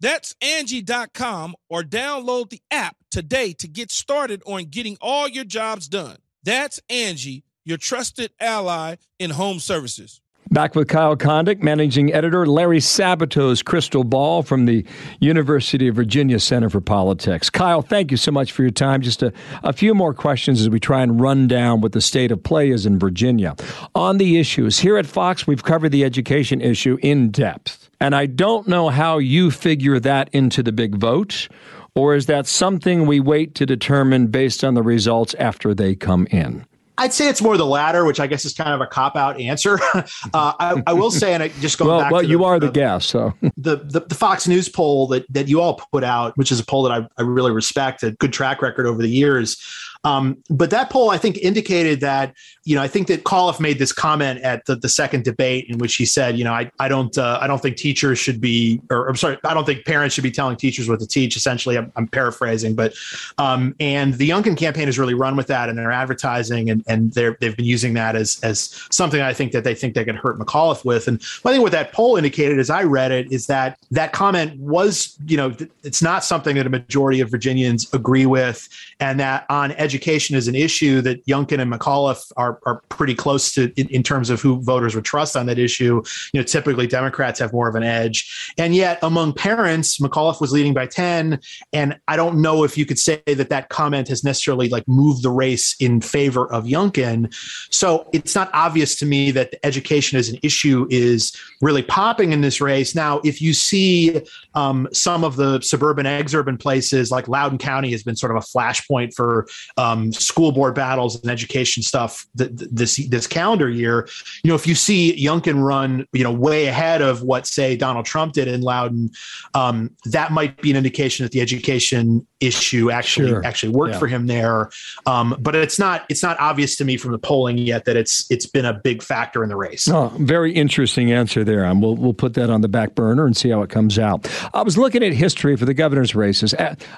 That's 0.00 0.34
Angie.com 0.42 1.54
or 1.68 1.82
download 1.82 2.50
the 2.50 2.60
app 2.70 2.96
today 3.10 3.52
to 3.54 3.68
get 3.68 3.90
started 3.90 4.42
on 4.46 4.64
getting 4.64 4.96
all 5.00 5.28
your 5.28 5.44
jobs 5.44 5.88
done. 5.88 6.16
That's 6.42 6.80
Angie, 6.90 7.44
your 7.64 7.78
trusted 7.78 8.32
ally 8.40 8.96
in 9.18 9.30
home 9.30 9.58
services. 9.58 10.20
Back 10.52 10.76
with 10.76 10.86
Kyle 10.86 11.16
Kondik, 11.16 11.60
managing 11.60 12.12
editor, 12.12 12.46
Larry 12.46 12.78
Sabato's 12.78 13.62
crystal 13.62 14.04
ball 14.04 14.44
from 14.44 14.66
the 14.66 14.84
University 15.18 15.88
of 15.88 15.96
Virginia 15.96 16.38
Center 16.38 16.70
for 16.70 16.80
Politics. 16.80 17.50
Kyle, 17.50 17.82
thank 17.82 18.12
you 18.12 18.16
so 18.16 18.30
much 18.30 18.52
for 18.52 18.62
your 18.62 18.70
time. 18.70 19.02
Just 19.02 19.24
a, 19.24 19.32
a 19.64 19.72
few 19.72 19.92
more 19.92 20.14
questions 20.14 20.60
as 20.60 20.70
we 20.70 20.78
try 20.78 21.02
and 21.02 21.20
run 21.20 21.48
down 21.48 21.80
what 21.80 21.92
the 21.92 22.00
state 22.00 22.30
of 22.30 22.44
play 22.44 22.70
is 22.70 22.86
in 22.86 22.96
Virginia. 22.96 23.56
On 23.96 24.18
the 24.18 24.38
issues, 24.38 24.78
here 24.78 24.96
at 24.96 25.06
Fox, 25.06 25.48
we've 25.48 25.64
covered 25.64 25.90
the 25.90 26.04
education 26.04 26.60
issue 26.60 26.96
in 27.02 27.32
depth. 27.32 27.85
And 28.00 28.14
I 28.14 28.26
don't 28.26 28.68
know 28.68 28.88
how 28.88 29.18
you 29.18 29.50
figure 29.50 29.98
that 30.00 30.28
into 30.32 30.62
the 30.62 30.72
big 30.72 30.96
vote, 30.96 31.48
or 31.94 32.14
is 32.14 32.26
that 32.26 32.46
something 32.46 33.06
we 33.06 33.20
wait 33.20 33.54
to 33.56 33.66
determine 33.66 34.26
based 34.26 34.62
on 34.62 34.74
the 34.74 34.82
results 34.82 35.34
after 35.38 35.74
they 35.74 35.94
come 35.94 36.26
in? 36.30 36.66
I'd 36.98 37.12
say 37.12 37.28
it's 37.28 37.42
more 37.42 37.56
the 37.56 37.66
latter, 37.66 38.04
which 38.04 38.20
I 38.20 38.26
guess 38.26 38.44
is 38.44 38.54
kind 38.54 38.72
of 38.72 38.80
a 38.80 38.86
cop 38.86 39.16
out 39.16 39.38
answer. 39.38 39.78
uh, 39.94 40.02
I, 40.34 40.82
I, 40.86 40.92
will 40.94 41.10
say, 41.10 41.34
and 41.34 41.42
I 41.42 41.48
just 41.48 41.78
going 41.78 41.90
well, 41.90 42.00
back. 42.00 42.10
Well, 42.10 42.22
to 42.22 42.26
you 42.26 42.38
the, 42.38 42.44
are 42.44 42.60
the, 42.60 42.66
the 42.66 42.72
guest, 42.72 43.10
so 43.10 43.34
the, 43.56 43.76
the, 43.76 44.00
the 44.00 44.14
Fox 44.14 44.48
News 44.48 44.68
poll 44.68 45.06
that 45.08 45.26
that 45.32 45.48
you 45.48 45.60
all 45.60 45.80
put 45.92 46.04
out, 46.04 46.36
which 46.38 46.50
is 46.50 46.58
a 46.58 46.64
poll 46.64 46.84
that 46.84 46.92
I, 46.92 47.06
I 47.18 47.22
really 47.22 47.50
respect, 47.50 48.02
a 48.02 48.12
good 48.12 48.32
track 48.32 48.62
record 48.62 48.86
over 48.86 49.02
the 49.02 49.10
years. 49.10 49.62
Um, 50.06 50.38
but 50.48 50.70
that 50.70 50.88
poll, 50.88 51.10
I 51.10 51.18
think, 51.18 51.36
indicated 51.38 52.00
that, 52.00 52.32
you 52.64 52.76
know, 52.76 52.82
I 52.82 52.86
think 52.86 53.08
that 53.08 53.24
McAuliffe 53.24 53.58
made 53.58 53.80
this 53.80 53.92
comment 53.92 54.40
at 54.42 54.64
the, 54.66 54.76
the 54.76 54.88
second 54.88 55.24
debate 55.24 55.66
in 55.68 55.78
which 55.78 55.96
he 55.96 56.06
said, 56.06 56.38
you 56.38 56.44
know, 56.44 56.52
I, 56.52 56.70
I 56.78 56.88
don't 56.88 57.16
uh, 57.18 57.38
I 57.40 57.48
don't 57.48 57.60
think 57.60 57.76
teachers 57.76 58.18
should 58.18 58.40
be, 58.40 58.80
or 58.88 59.08
I'm 59.08 59.16
sorry, 59.16 59.36
I 59.44 59.52
don't 59.52 59.64
think 59.64 59.84
parents 59.84 60.14
should 60.14 60.22
be 60.22 60.30
telling 60.30 60.56
teachers 60.56 60.88
what 60.88 61.00
to 61.00 61.08
teach. 61.08 61.36
Essentially, 61.36 61.76
I'm, 61.76 61.92
I'm 61.96 62.06
paraphrasing, 62.06 62.76
but 62.76 62.94
um, 63.38 63.74
and 63.80 64.14
the 64.14 64.30
Youngkin 64.30 64.56
campaign 64.56 64.86
has 64.86 64.98
really 64.98 65.14
run 65.14 65.36
with 65.36 65.48
that 65.48 65.68
in 65.68 65.74
their 65.76 65.90
advertising, 65.90 66.70
and 66.70 66.84
and 66.86 67.12
they're 67.12 67.36
they've 67.40 67.56
been 67.56 67.66
using 67.66 67.94
that 67.94 68.14
as 68.14 68.38
as 68.44 68.80
something 68.92 69.20
I 69.20 69.34
think 69.34 69.50
that 69.52 69.64
they 69.64 69.74
think 69.74 69.94
they 69.94 70.04
could 70.04 70.16
hurt 70.16 70.38
McAuliffe 70.38 70.84
with. 70.84 71.08
And 71.08 71.20
I 71.44 71.50
think 71.50 71.62
what 71.62 71.72
that 71.72 71.92
poll 71.92 72.16
indicated, 72.16 72.60
as 72.60 72.70
I 72.70 72.84
read 72.84 73.10
it, 73.10 73.32
is 73.32 73.48
that 73.48 73.76
that 73.90 74.12
comment 74.12 74.56
was, 74.60 75.18
you 75.26 75.36
know, 75.36 75.52
it's 75.82 76.02
not 76.02 76.24
something 76.24 76.54
that 76.54 76.66
a 76.66 76.70
majority 76.70 77.20
of 77.20 77.28
Virginians 77.28 77.92
agree 77.92 78.26
with, 78.26 78.68
and 79.00 79.18
that 79.18 79.46
on 79.50 79.72
education 79.72 79.95
education 79.96 80.36
is 80.36 80.46
an 80.46 80.54
issue 80.54 81.00
that 81.00 81.24
Youngkin 81.24 81.58
and 81.58 81.72
McAuliffe 81.72 82.30
are, 82.36 82.60
are 82.66 82.82
pretty 82.90 83.14
close 83.14 83.52
to 83.54 83.72
in, 83.80 83.88
in, 83.88 84.02
terms 84.02 84.28
of 84.28 84.42
who 84.42 84.60
voters 84.62 84.94
would 84.94 85.06
trust 85.06 85.36
on 85.36 85.46
that 85.46 85.58
issue. 85.58 86.02
You 86.32 86.40
know, 86.40 86.44
typically 86.44 86.86
Democrats 86.86 87.40
have 87.40 87.52
more 87.52 87.66
of 87.66 87.74
an 87.74 87.82
edge. 87.82 88.52
And 88.58 88.74
yet 88.74 88.98
among 89.02 89.32
parents, 89.32 89.98
McAuliffe 89.98 90.40
was 90.40 90.52
leading 90.52 90.74
by 90.74 90.86
10. 90.86 91.40
And 91.72 91.98
I 92.08 92.16
don't 92.16 92.42
know 92.42 92.62
if 92.62 92.76
you 92.76 92.84
could 92.84 92.98
say 92.98 93.22
that 93.26 93.48
that 93.48 93.70
comment 93.70 94.08
has 94.08 94.22
necessarily 94.22 94.68
like 94.68 94.86
moved 94.86 95.22
the 95.22 95.30
race 95.30 95.74
in 95.80 96.02
favor 96.02 96.52
of 96.52 96.64
Youngkin. 96.64 97.34
So 97.70 98.08
it's 98.12 98.34
not 98.34 98.50
obvious 98.52 98.96
to 98.96 99.06
me 99.06 99.30
that 99.30 99.54
education 99.64 100.18
as 100.18 100.28
an 100.28 100.38
issue 100.42 100.86
is 100.90 101.34
really 101.62 101.82
popping 101.82 102.32
in 102.32 102.42
this 102.42 102.60
race. 102.60 102.94
Now, 102.94 103.20
if 103.24 103.40
you 103.40 103.54
see 103.54 104.22
um, 104.54 104.88
some 104.92 105.24
of 105.24 105.36
the 105.36 105.60
suburban, 105.62 106.04
exurban 106.04 106.60
places 106.60 107.10
like 107.10 107.28
Loudoun 107.28 107.58
County 107.58 107.90
has 107.92 108.02
been 108.02 108.16
sort 108.16 108.36
of 108.36 108.36
a 108.36 108.46
flashpoint 108.46 109.14
for 109.14 109.46
um, 109.86 110.12
school 110.12 110.52
board 110.52 110.74
battles 110.74 111.20
and 111.20 111.30
education 111.30 111.82
stuff 111.82 112.26
th- 112.36 112.50
this 112.52 112.96
this 113.08 113.26
calendar 113.26 113.68
year. 113.68 114.08
You 114.42 114.48
know, 114.48 114.54
if 114.54 114.66
you 114.66 114.74
see 114.74 115.16
Youngkin 115.22 115.62
run, 115.62 116.06
you 116.12 116.24
know, 116.24 116.32
way 116.32 116.66
ahead 116.66 117.02
of 117.02 117.22
what 117.22 117.46
say 117.46 117.76
Donald 117.76 118.06
Trump 118.06 118.32
did 118.32 118.48
in 118.48 118.60
Loudoun, 118.60 119.10
um, 119.54 119.90
that 120.06 120.32
might 120.32 120.60
be 120.60 120.70
an 120.70 120.76
indication 120.76 121.24
that 121.24 121.32
the 121.32 121.40
education 121.40 122.26
issue 122.40 122.90
actually 122.90 123.28
sure. 123.28 123.44
actually 123.44 123.72
worked 123.72 123.94
yeah. 123.94 123.98
for 123.98 124.06
him 124.06 124.26
there. 124.26 124.70
Um, 125.06 125.36
but 125.40 125.54
it's 125.54 125.78
not 125.78 126.04
it's 126.08 126.22
not 126.22 126.38
obvious 126.40 126.76
to 126.76 126.84
me 126.84 126.96
from 126.96 127.12
the 127.12 127.18
polling 127.18 127.58
yet 127.58 127.84
that 127.84 127.96
it's 127.96 128.26
it's 128.30 128.46
been 128.46 128.64
a 128.64 128.74
big 128.74 129.02
factor 129.02 129.42
in 129.42 129.48
the 129.48 129.56
race. 129.56 129.88
Oh, 129.88 130.12
very 130.18 130.52
interesting 130.52 131.12
answer 131.12 131.44
there. 131.44 131.64
Um, 131.64 131.80
we'll 131.80 131.96
we'll 131.96 132.14
put 132.14 132.34
that 132.34 132.50
on 132.50 132.60
the 132.60 132.68
back 132.68 132.94
burner 132.94 133.26
and 133.26 133.36
see 133.36 133.50
how 133.50 133.62
it 133.62 133.70
comes 133.70 133.98
out. 133.98 134.28
I 134.52 134.62
was 134.62 134.76
looking 134.76 135.02
at 135.02 135.12
history 135.12 135.56
for 135.56 135.64
the 135.64 135.74
governor's 135.74 136.14
races. 136.14 136.54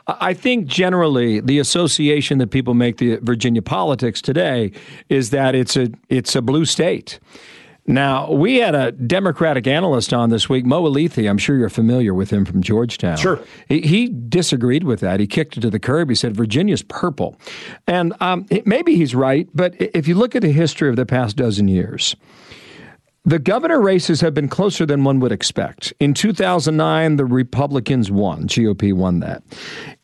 I 0.07 0.35
think 0.35 0.67
generally 0.67 1.41
the 1.41 1.59
association 1.59 2.39
that 2.39 2.51
people 2.51 2.68
make 2.75 2.99
the 2.99 3.17
Virginia 3.17 3.63
politics 3.63 4.21
today 4.21 4.73
is 5.09 5.31
that 5.31 5.55
it's 5.55 5.77
a 5.77 5.91
it's 6.09 6.35
a 6.35 6.43
blue 6.43 6.65
state. 6.65 7.19
Now, 7.89 8.31
we 8.31 8.57
had 8.57 8.75
a 8.75 8.93
Democratic 8.93 9.67
analyst 9.67 10.13
on 10.13 10.29
this 10.29 10.47
week, 10.47 10.67
Mo 10.67 10.83
Elleithee. 10.83 11.29
I'm 11.29 11.39
sure 11.39 11.57
you're 11.57 11.71
familiar 11.71 12.13
with 12.13 12.29
him 12.31 12.45
from 12.45 12.63
Georgetown. 12.63 13.17
Sure. 13.17 13.41
He, 13.67 13.81
he 13.81 14.09
disagreed 14.09 14.85
with 14.85 15.01
that. 15.01 15.21
He 15.21 15.27
kicked 15.27 15.57
it 15.57 15.61
to 15.61 15.71
the 15.71 15.79
curb. 15.79 16.11
He 16.11 16.15
said 16.15 16.37
Virginia's 16.37 16.83
purple. 16.83 17.41
And 17.87 18.13
um, 18.21 18.45
maybe 18.67 18.95
he's 18.95 19.15
right, 19.15 19.49
but 19.55 19.75
if 19.79 20.07
you 20.07 20.17
look 20.17 20.37
at 20.37 20.43
the 20.43 20.53
history 20.53 20.91
of 20.91 20.97
the 20.97 21.07
past 21.07 21.37
dozen 21.37 21.67
years, 21.67 22.15
the 23.29 23.39
governor 23.39 23.79
races 23.79 24.23
have 24.23 24.33
been 24.33 24.49
closer 24.49 24.87
than 24.87 25.05
one 25.05 25.21
would 25.21 25.33
expect. 25.33 25.93
In 26.01 26.15
2009, 26.15 27.17
the 27.17 27.27
Republicans 27.27 28.11
won. 28.11 28.49
GOP 28.49 28.95
won 28.95 29.21
that. 29.21 29.43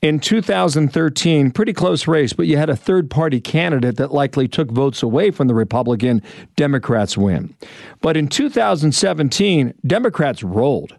In 0.03 0.21
2013, 0.21 1.51
pretty 1.51 1.73
close 1.73 2.07
race, 2.07 2.35
but 2.35 2.47
you 2.47 2.59
had 2.59 2.69
a 2.69 2.77
third 2.77 3.09
party 3.09 3.41
candidate 3.41 3.97
that 3.97 4.13
likely 4.13 4.47
took 4.47 4.71
votes 4.71 5.03
away 5.03 5.31
from 5.31 5.49
the 5.49 5.55
Republican. 5.55 6.21
Democrats 6.57 7.17
win. 7.17 7.57
But 8.03 8.19
in 8.19 8.29
2017, 8.29 9.73
Democrats 9.87 10.43
rolled. 10.43 10.95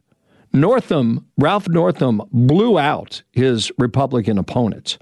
Northam, 0.52 1.28
Ralph 1.38 1.68
Northam, 1.68 2.24
blew 2.32 2.80
out 2.80 3.22
his 3.34 3.72
Republican 3.78 4.40
opponents. 4.40 4.98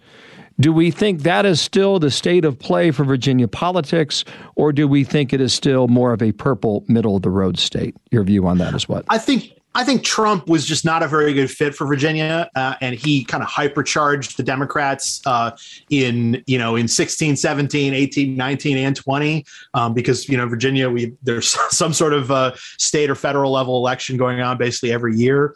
Do 0.60 0.72
we 0.72 0.92
think 0.92 1.22
that 1.22 1.46
is 1.46 1.60
still 1.60 2.00
the 2.00 2.12
state 2.12 2.46
of 2.46 2.60
play 2.60 2.92
for 2.92 3.04
Virginia 3.04 3.48
politics, 3.48 4.24
or 4.56 4.72
do 4.72 4.88
we 4.88 5.04
think 5.04 5.34
it 5.34 5.42
is 5.42 5.54
still 5.54 5.88
more 5.88 6.14
of 6.14 6.22
a 6.22 6.32
purple 6.32 6.86
middle 6.88 7.16
of 7.16 7.24
the 7.24 7.30
road 7.30 7.58
state? 7.58 7.96
Your 8.12 8.24
view 8.24 8.46
on 8.48 8.60
that 8.60 8.74
is 8.76 8.88
what? 8.88 9.06
I 9.10 9.18
think 9.18 9.52
I 9.76 9.84
think 9.84 10.04
Trump 10.04 10.48
was 10.48 10.66
just 10.66 10.86
not 10.86 11.02
a 11.02 11.08
very 11.08 11.34
good 11.34 11.50
fit 11.50 11.74
for 11.74 11.88
Virginia, 11.88 12.48
uh, 12.56 12.76
and 12.80 12.94
he 12.94 13.24
kind 13.24 13.42
of 13.42 13.50
hypercharged 13.50 14.36
the 14.36 14.44
Democrats 14.44 15.20
uh, 15.26 15.52
in 15.90 16.44
you 16.46 16.60
know 16.60 16.76
in 16.76 16.88
16, 16.88 17.36
17, 17.36 17.94
18, 17.94 18.36
19, 18.36 18.78
and 18.78 18.96
20 18.96 19.46
um, 19.74 19.94
because 19.96 20.30
you 20.30 20.38
know 20.38 20.48
Virginia 20.48 20.90
we 20.90 21.14
there's 21.24 21.58
some 21.76 21.92
sort 21.92 22.14
of 22.14 22.30
uh, 22.30 22.54
state 22.78 23.10
or 23.10 23.16
federal 23.16 23.52
level 23.52 23.78
election 23.78 24.16
going 24.16 24.42
on 24.42 24.58
basically 24.58 24.92
every 24.92 25.16
year. 25.16 25.56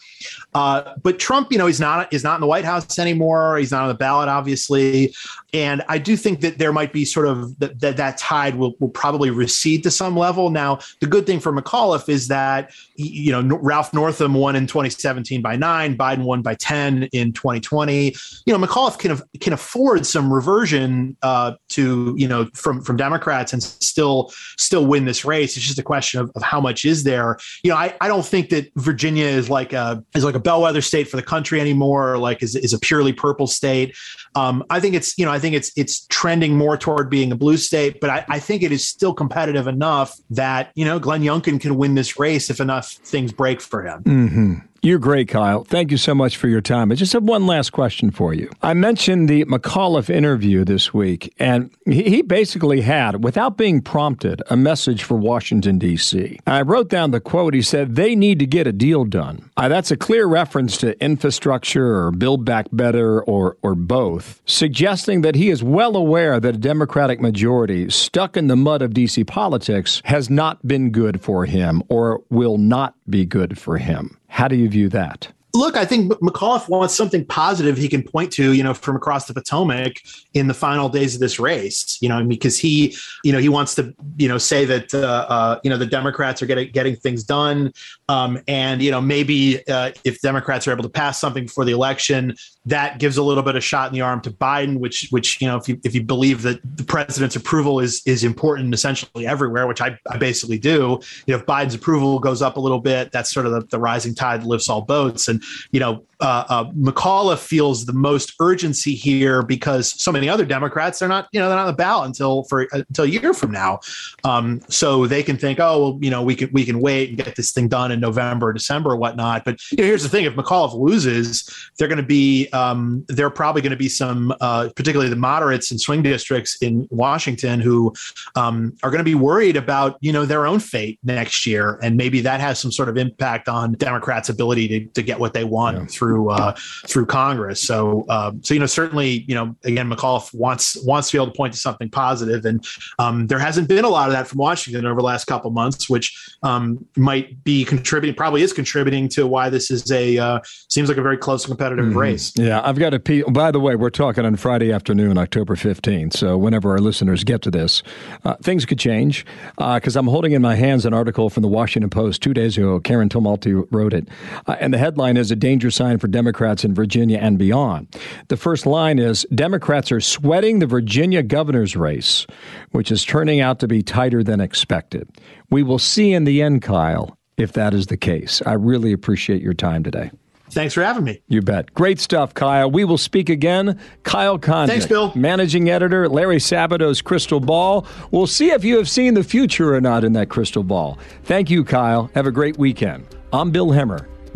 Uh, 0.55 0.95
but 1.03 1.19
Trump, 1.19 1.51
you 1.51 1.59
know, 1.59 1.67
he's 1.67 1.79
not 1.79 2.11
is 2.11 2.23
not 2.23 2.35
in 2.35 2.41
the 2.41 2.47
White 2.47 2.65
House 2.65 2.97
anymore. 2.97 3.57
He's 3.57 3.71
not 3.71 3.83
on 3.83 3.87
the 3.87 3.93
ballot, 3.93 4.29
obviously, 4.29 5.13
and 5.53 5.83
I 5.87 5.99
do 5.99 6.17
think 6.17 6.41
that 6.41 6.57
there 6.57 6.73
might 6.73 6.91
be 6.91 7.05
sort 7.05 7.27
of 7.27 7.57
that 7.59 7.79
that, 7.81 7.97
that 7.97 8.17
tide 8.17 8.55
will 8.55 8.73
will 8.79 8.89
probably 8.89 9.29
recede 9.29 9.83
to 9.83 9.91
some 9.91 10.17
level. 10.17 10.49
Now, 10.49 10.79
the 11.01 11.07
good 11.07 11.27
thing 11.27 11.39
for 11.39 11.51
McAuliffe 11.51 12.09
is 12.09 12.29
that 12.29 12.71
you 12.95 13.31
know 13.31 13.57
Ralph 13.57 13.93
North 13.93 14.06
Northam 14.07 14.35
won 14.35 14.55
in 14.55 14.67
2017 14.67 15.41
by 15.41 15.57
nine. 15.57 15.97
Biden 15.97 16.23
won 16.23 16.41
by 16.41 16.55
10 16.55 17.09
in 17.11 17.33
2020. 17.33 18.15
You 18.45 18.57
know, 18.57 18.65
McAuliffe 18.65 18.97
can 18.97 19.19
can 19.41 19.51
afford 19.51 20.05
some 20.05 20.31
reversion 20.31 21.17
uh, 21.23 21.55
to 21.69 22.15
you 22.17 22.25
know 22.25 22.45
from 22.53 22.81
from 22.81 22.95
Democrats 22.95 23.51
and 23.51 23.61
still 23.61 24.31
still 24.57 24.85
win 24.85 25.03
this 25.03 25.25
race. 25.25 25.57
It's 25.57 25.65
just 25.65 25.77
a 25.77 25.83
question 25.83 26.21
of, 26.21 26.31
of 26.35 26.41
how 26.41 26.61
much 26.61 26.85
is 26.85 27.03
there. 27.03 27.37
You 27.63 27.71
know, 27.71 27.75
I, 27.75 27.95
I 27.99 28.07
don't 28.07 28.25
think 28.25 28.47
that 28.51 28.71
Virginia 28.77 29.25
is 29.25 29.49
like 29.49 29.73
a 29.73 30.01
is 30.15 30.23
like 30.23 30.35
a 30.35 30.39
bellwether 30.39 30.81
state 30.81 31.09
for 31.09 31.17
the 31.17 31.23
country 31.23 31.59
anymore. 31.59 32.13
Or 32.13 32.17
like 32.17 32.41
is 32.41 32.55
is 32.55 32.71
a 32.71 32.79
purely 32.79 33.11
purple 33.11 33.47
state. 33.47 33.93
Um, 34.35 34.63
I 34.69 34.79
think 34.79 34.95
it's 34.95 35.17
you 35.17 35.25
know 35.25 35.33
I 35.33 35.39
think 35.39 35.53
it's 35.53 35.73
it's 35.75 36.05
trending 36.07 36.55
more 36.55 36.77
toward 36.77 37.09
being 37.09 37.33
a 37.33 37.35
blue 37.35 37.57
state, 37.57 37.99
but 37.99 38.09
I, 38.09 38.25
I 38.29 38.39
think 38.39 38.63
it 38.63 38.71
is 38.71 38.87
still 38.87 39.13
competitive 39.13 39.67
enough 39.67 40.15
that 40.29 40.71
you 40.75 40.85
know 40.85 40.97
Glenn 40.97 41.23
Youngkin 41.23 41.59
can 41.59 41.75
win 41.75 41.95
this 41.95 42.17
race 42.17 42.49
if 42.49 42.61
enough 42.61 42.89
things 43.03 43.33
break 43.33 43.59
for 43.59 43.85
him. 43.85 43.96
Mm-hmm. 44.05 44.53
You're 44.83 44.99
great, 44.99 45.27
Kyle. 45.27 45.63
Thank 45.63 45.91
you 45.91 45.97
so 45.97 46.13
much 46.13 46.37
for 46.37 46.47
your 46.47 46.61
time. 46.61 46.91
I 46.91 46.95
just 46.95 47.13
have 47.13 47.23
one 47.23 47.47
last 47.47 47.71
question 47.71 48.11
for 48.11 48.33
you. 48.33 48.49
I 48.61 48.73
mentioned 48.73 49.27
the 49.27 49.43
McAuliffe 49.45 50.09
interview 50.09 50.63
this 50.63 50.93
week, 50.93 51.33
and 51.39 51.71
he 51.85 52.21
basically 52.21 52.81
had, 52.81 53.23
without 53.23 53.57
being 53.57 53.81
prompted, 53.81 54.41
a 54.49 54.55
message 54.57 55.03
for 55.03 55.17
Washington, 55.17 55.79
D.C. 55.79 56.39
I 56.45 56.61
wrote 56.61 56.89
down 56.89 57.11
the 57.11 57.19
quote. 57.19 57.53
He 57.53 57.61
said, 57.61 57.95
They 57.95 58.15
need 58.15 58.39
to 58.39 58.45
get 58.45 58.67
a 58.67 58.71
deal 58.71 59.03
done. 59.03 59.49
Uh, 59.57 59.67
that's 59.67 59.91
a 59.91 59.97
clear 59.97 60.27
reference 60.27 60.77
to 60.77 61.01
infrastructure 61.03 61.95
or 61.95 62.11
Build 62.11 62.45
Back 62.45 62.67
Better 62.71 63.21
or, 63.23 63.57
or 63.63 63.73
both, 63.73 64.41
suggesting 64.45 65.21
that 65.21 65.35
he 65.35 65.49
is 65.49 65.63
well 65.63 65.95
aware 65.95 66.39
that 66.39 66.55
a 66.55 66.59
Democratic 66.59 67.19
majority 67.19 67.89
stuck 67.89 68.37
in 68.37 68.47
the 68.47 68.55
mud 68.55 68.81
of 68.81 68.93
D.C. 68.93 69.23
politics 69.23 70.01
has 70.05 70.29
not 70.29 70.65
been 70.67 70.91
good 70.91 71.21
for 71.21 71.45
him 71.45 71.81
or 71.89 72.21
will 72.29 72.57
not 72.57 72.93
be 73.09 73.25
good 73.25 73.57
for 73.57 73.77
him. 73.77 74.17
How 74.27 74.47
do 74.47 74.55
you 74.55 74.69
view 74.69 74.89
that? 74.89 75.29
Look, 75.53 75.75
I 75.75 75.85
think 75.85 76.11
McAuliffe 76.13 76.69
wants 76.69 76.93
something 76.93 77.25
positive 77.25 77.77
he 77.77 77.87
can 77.87 78.03
point 78.03 78.31
to, 78.33 78.53
you 78.53 78.63
know, 78.63 78.73
from 78.73 78.95
across 78.95 79.25
the 79.25 79.33
Potomac 79.33 80.01
in 80.33 80.47
the 80.47 80.53
final 80.53 80.89
days 80.89 81.15
of 81.15 81.21
this 81.21 81.39
race, 81.39 81.97
you 82.01 82.09
know, 82.09 82.23
because 82.23 82.59
he, 82.59 82.95
you 83.23 83.31
know, 83.31 83.39
he 83.39 83.49
wants 83.49 83.73
to, 83.75 83.93
you 84.17 84.27
know, 84.27 84.37
say 84.37 84.65
that, 84.65 84.93
uh, 84.93 85.25
uh, 85.29 85.59
you 85.63 85.69
know, 85.69 85.77
the 85.77 85.85
Democrats 85.85 86.41
are 86.41 86.45
getting 86.45 86.71
getting 86.71 86.95
things 86.95 87.23
done, 87.23 87.71
um, 88.09 88.39
and 88.47 88.81
you 88.81 88.91
know, 88.91 89.01
maybe 89.01 89.67
uh, 89.67 89.91
if 90.03 90.21
Democrats 90.21 90.67
are 90.67 90.71
able 90.71 90.83
to 90.83 90.89
pass 90.89 91.19
something 91.19 91.45
before 91.45 91.65
the 91.65 91.71
election, 91.71 92.35
that 92.65 92.99
gives 92.99 93.17
a 93.17 93.23
little 93.23 93.43
bit 93.43 93.55
of 93.55 93.63
shot 93.63 93.87
in 93.87 93.93
the 93.93 94.01
arm 94.01 94.21
to 94.21 94.31
Biden, 94.31 94.79
which, 94.79 95.07
which 95.09 95.41
you 95.41 95.47
know, 95.47 95.57
if 95.57 95.67
you 95.67 95.79
if 95.83 95.95
you 95.95 96.03
believe 96.03 96.41
that 96.43 96.59
the 96.77 96.83
president's 96.83 97.35
approval 97.35 97.79
is 97.79 98.01
is 98.05 98.23
important 98.23 98.73
essentially 98.73 99.25
everywhere, 99.25 99.67
which 99.67 99.81
I, 99.81 99.97
I 100.09 100.17
basically 100.17 100.59
do, 100.59 100.99
you 101.25 101.33
know, 101.33 101.37
if 101.37 101.45
Biden's 101.45 101.73
approval 101.75 102.19
goes 102.19 102.41
up 102.41 102.57
a 102.57 102.59
little 102.59 102.79
bit, 102.79 103.11
that's 103.11 103.33
sort 103.33 103.45
of 103.45 103.53
the, 103.53 103.61
the 103.71 103.79
rising 103.79 104.13
tide 104.13 104.43
lifts 104.43 104.69
all 104.69 104.81
boats, 104.81 105.27
and 105.27 105.36
you 105.71 105.79
know, 105.79 106.03
uh, 106.19 106.71
uh, 106.75 107.35
feels 107.35 107.85
the 107.85 107.93
most 107.93 108.33
urgency 108.39 108.95
here 108.95 109.43
because 109.43 110.01
so 110.01 110.11
many 110.11 110.27
other 110.27 110.45
Democrats 110.45 111.01
are 111.01 111.07
not, 111.07 111.27
you 111.31 111.39
know, 111.39 111.47
they're 111.47 111.57
not 111.57 111.67
on 111.67 111.67
the 111.67 111.77
ballot 111.77 112.07
until 112.07 112.43
for 112.45 112.63
uh, 112.73 112.81
until 112.89 113.05
a 113.05 113.07
year 113.07 113.33
from 113.33 113.51
now. 113.51 113.79
Um, 114.23 114.61
so 114.67 115.05
they 115.05 115.21
can 115.21 115.37
think, 115.37 115.59
oh, 115.59 115.79
well, 115.79 115.99
you 116.01 116.09
know, 116.09 116.23
we 116.23 116.35
can 116.35 116.49
we 116.51 116.65
can 116.65 116.79
wait 116.79 117.09
and 117.09 117.17
get 117.17 117.35
this 117.35 117.51
thing 117.51 117.67
done 117.67 117.91
in 117.91 117.99
November 117.99 118.51
December 118.53 118.91
or 118.91 118.97
whatnot. 118.97 119.45
But 119.45 119.59
you 119.71 119.77
know, 119.77 119.83
here's 119.83 120.03
the 120.03 120.09
thing: 120.09 120.25
if 120.25 120.33
McAuliffe 120.33 120.77
loses, 120.77 121.49
they're 121.77 121.87
going 121.87 121.97
to 121.97 122.03
be 122.03 122.49
um, 122.49 123.05
they're 123.07 123.29
probably 123.29 123.61
going 123.61 123.71
to 123.71 123.77
be 123.77 123.89
some, 123.89 124.33
uh, 124.41 124.69
particularly 124.75 125.09
the 125.09 125.15
moderates 125.15 125.71
and 125.71 125.79
swing 125.79 126.01
districts 126.01 126.57
in 126.61 126.87
Washington, 126.89 127.59
who 127.59 127.93
um, 128.35 128.73
are 128.83 128.89
going 128.89 128.99
to 128.99 129.05
be 129.05 129.15
worried 129.15 129.55
about 129.55 129.97
you 130.01 130.11
know 130.11 130.25
their 130.25 130.45
own 130.47 130.59
fate 130.59 130.99
next 131.03 131.45
year, 131.45 131.79
and 131.81 131.95
maybe 131.97 132.21
that 132.21 132.39
has 132.39 132.59
some 132.59 132.71
sort 132.71 132.89
of 132.89 132.97
impact 132.97 133.47
on 133.47 133.73
Democrats' 133.73 134.29
ability 134.29 134.67
to, 134.67 134.85
to 134.93 135.01
get 135.01 135.19
what 135.19 135.26
they 135.33 135.43
want 135.43 135.77
yeah. 135.77 135.85
through 135.85 136.29
uh, 136.29 136.55
through 136.87 137.05
Congress. 137.05 137.61
So 137.61 138.05
um, 138.09 138.41
so 138.43 138.53
you 138.53 138.59
know 138.59 138.65
certainly 138.65 139.25
you 139.27 139.35
know 139.35 139.55
again 139.63 139.89
McAuliffe 139.89 140.33
wants 140.33 140.77
wants 140.85 141.09
to 141.09 141.17
be 141.17 141.21
able 141.21 141.31
to 141.31 141.37
point 141.37 141.53
to 141.53 141.59
something 141.59 141.89
positive, 141.89 142.45
and 142.45 142.65
um, 142.99 143.27
there 143.27 143.39
hasn't 143.39 143.67
been 143.67 143.85
a 143.85 143.89
lot 143.89 144.07
of 144.07 144.13
that 144.13 144.27
from 144.27 144.39
Washington 144.39 144.85
over 144.85 144.99
the 144.99 145.05
last 145.05 145.25
couple 145.25 145.51
months, 145.51 145.89
which 145.89 146.15
um, 146.43 146.85
might 146.95 147.43
be 147.43 147.65
contributing, 147.65 148.15
probably 148.15 148.41
is 148.41 148.53
contributing 148.53 149.09
to 149.09 149.27
why 149.27 149.49
this 149.49 149.71
is 149.71 149.91
a 149.91 150.17
uh, 150.17 150.39
seems 150.69 150.89
like 150.89 150.97
a 150.97 151.01
very 151.01 151.17
close 151.17 151.45
competitive 151.45 151.85
mm-hmm. 151.85 151.97
race. 151.97 152.33
Yeah, 152.35 152.61
I've 152.63 152.79
got 152.79 152.93
a. 152.93 152.99
P- 152.99 153.23
by 153.23 153.51
the 153.51 153.59
way, 153.59 153.75
we're 153.75 153.89
talking 153.89 154.25
on 154.25 154.35
Friday 154.35 154.71
afternoon, 154.71 155.17
October 155.17 155.55
fifteenth. 155.55 156.15
So 156.15 156.37
whenever 156.37 156.71
our 156.71 156.79
listeners 156.79 157.23
get 157.23 157.41
to 157.43 157.51
this, 157.51 157.83
uh, 158.23 158.35
things 158.35 158.65
could 158.65 158.79
change 158.79 159.25
because 159.57 159.95
uh, 159.95 159.99
I'm 159.99 160.07
holding 160.07 160.31
in 160.31 160.41
my 160.41 160.55
hands 160.55 160.85
an 160.85 160.93
article 160.93 161.29
from 161.29 161.41
the 161.41 161.47
Washington 161.47 161.89
Post 161.89 162.21
two 162.21 162.33
days 162.33 162.57
ago. 162.57 162.79
Karen 162.79 163.09
Tumulty 163.09 163.67
wrote 163.71 163.93
it, 163.93 164.07
uh, 164.45 164.55
and 164.59 164.73
the 164.73 164.77
headline 164.77 165.16
headline 165.17 165.21
is 165.21 165.31
a 165.31 165.35
danger 165.35 165.71
sign 165.71 165.97
for 165.97 166.07
Democrats 166.07 166.63
in 166.63 166.73
Virginia 166.73 167.17
and 167.17 167.37
beyond. 167.37 167.87
The 168.27 168.37
first 168.37 168.65
line 168.65 168.99
is 168.99 169.25
Democrats 169.33 169.91
are 169.91 170.01
sweating 170.01 170.59
the 170.59 170.67
Virginia 170.67 171.23
governor's 171.23 171.75
race, 171.75 172.27
which 172.71 172.91
is 172.91 173.03
turning 173.03 173.41
out 173.41 173.59
to 173.59 173.67
be 173.67 173.81
tighter 173.81 174.23
than 174.23 174.39
expected. 174.39 175.07
We 175.49 175.63
will 175.63 175.79
see 175.79 176.13
in 176.13 176.25
the 176.25 176.41
end, 176.41 176.61
Kyle, 176.61 177.17
if 177.37 177.53
that 177.53 177.73
is 177.73 177.87
the 177.87 177.97
case. 177.97 178.41
I 178.45 178.53
really 178.53 178.93
appreciate 178.93 179.41
your 179.41 179.53
time 179.55 179.83
today. 179.83 180.11
Thanks 180.49 180.73
for 180.73 180.81
having 180.81 181.03
me. 181.03 181.21
You 181.27 181.41
bet. 181.41 181.73
Great 181.73 181.99
stuff, 181.99 182.33
Kyle. 182.33 182.71
We 182.71 182.85
will 182.85 182.97
speak 182.97 183.27
again. 183.29 183.77
Kyle 184.03 184.39
Kondik. 184.39 184.67
Thanks, 184.67 184.85
Bill. 184.85 185.11
Managing 185.13 185.69
editor, 185.69 186.07
Larry 186.07 186.37
Sabato's 186.37 187.01
Crystal 187.01 187.41
Ball. 187.41 187.85
We'll 188.11 188.27
see 188.27 188.51
if 188.51 188.63
you 188.63 188.77
have 188.77 188.87
seen 188.87 189.13
the 189.13 189.25
future 189.25 189.75
or 189.75 189.81
not 189.81 190.05
in 190.05 190.13
that 190.13 190.29
crystal 190.29 190.63
ball. 190.63 190.97
Thank 191.23 191.49
you, 191.49 191.65
Kyle. 191.65 192.09
Have 192.15 192.27
a 192.27 192.31
great 192.31 192.57
weekend. 192.57 193.05
I'm 193.33 193.51
Bill 193.51 193.67
Hemmer. 193.67 194.07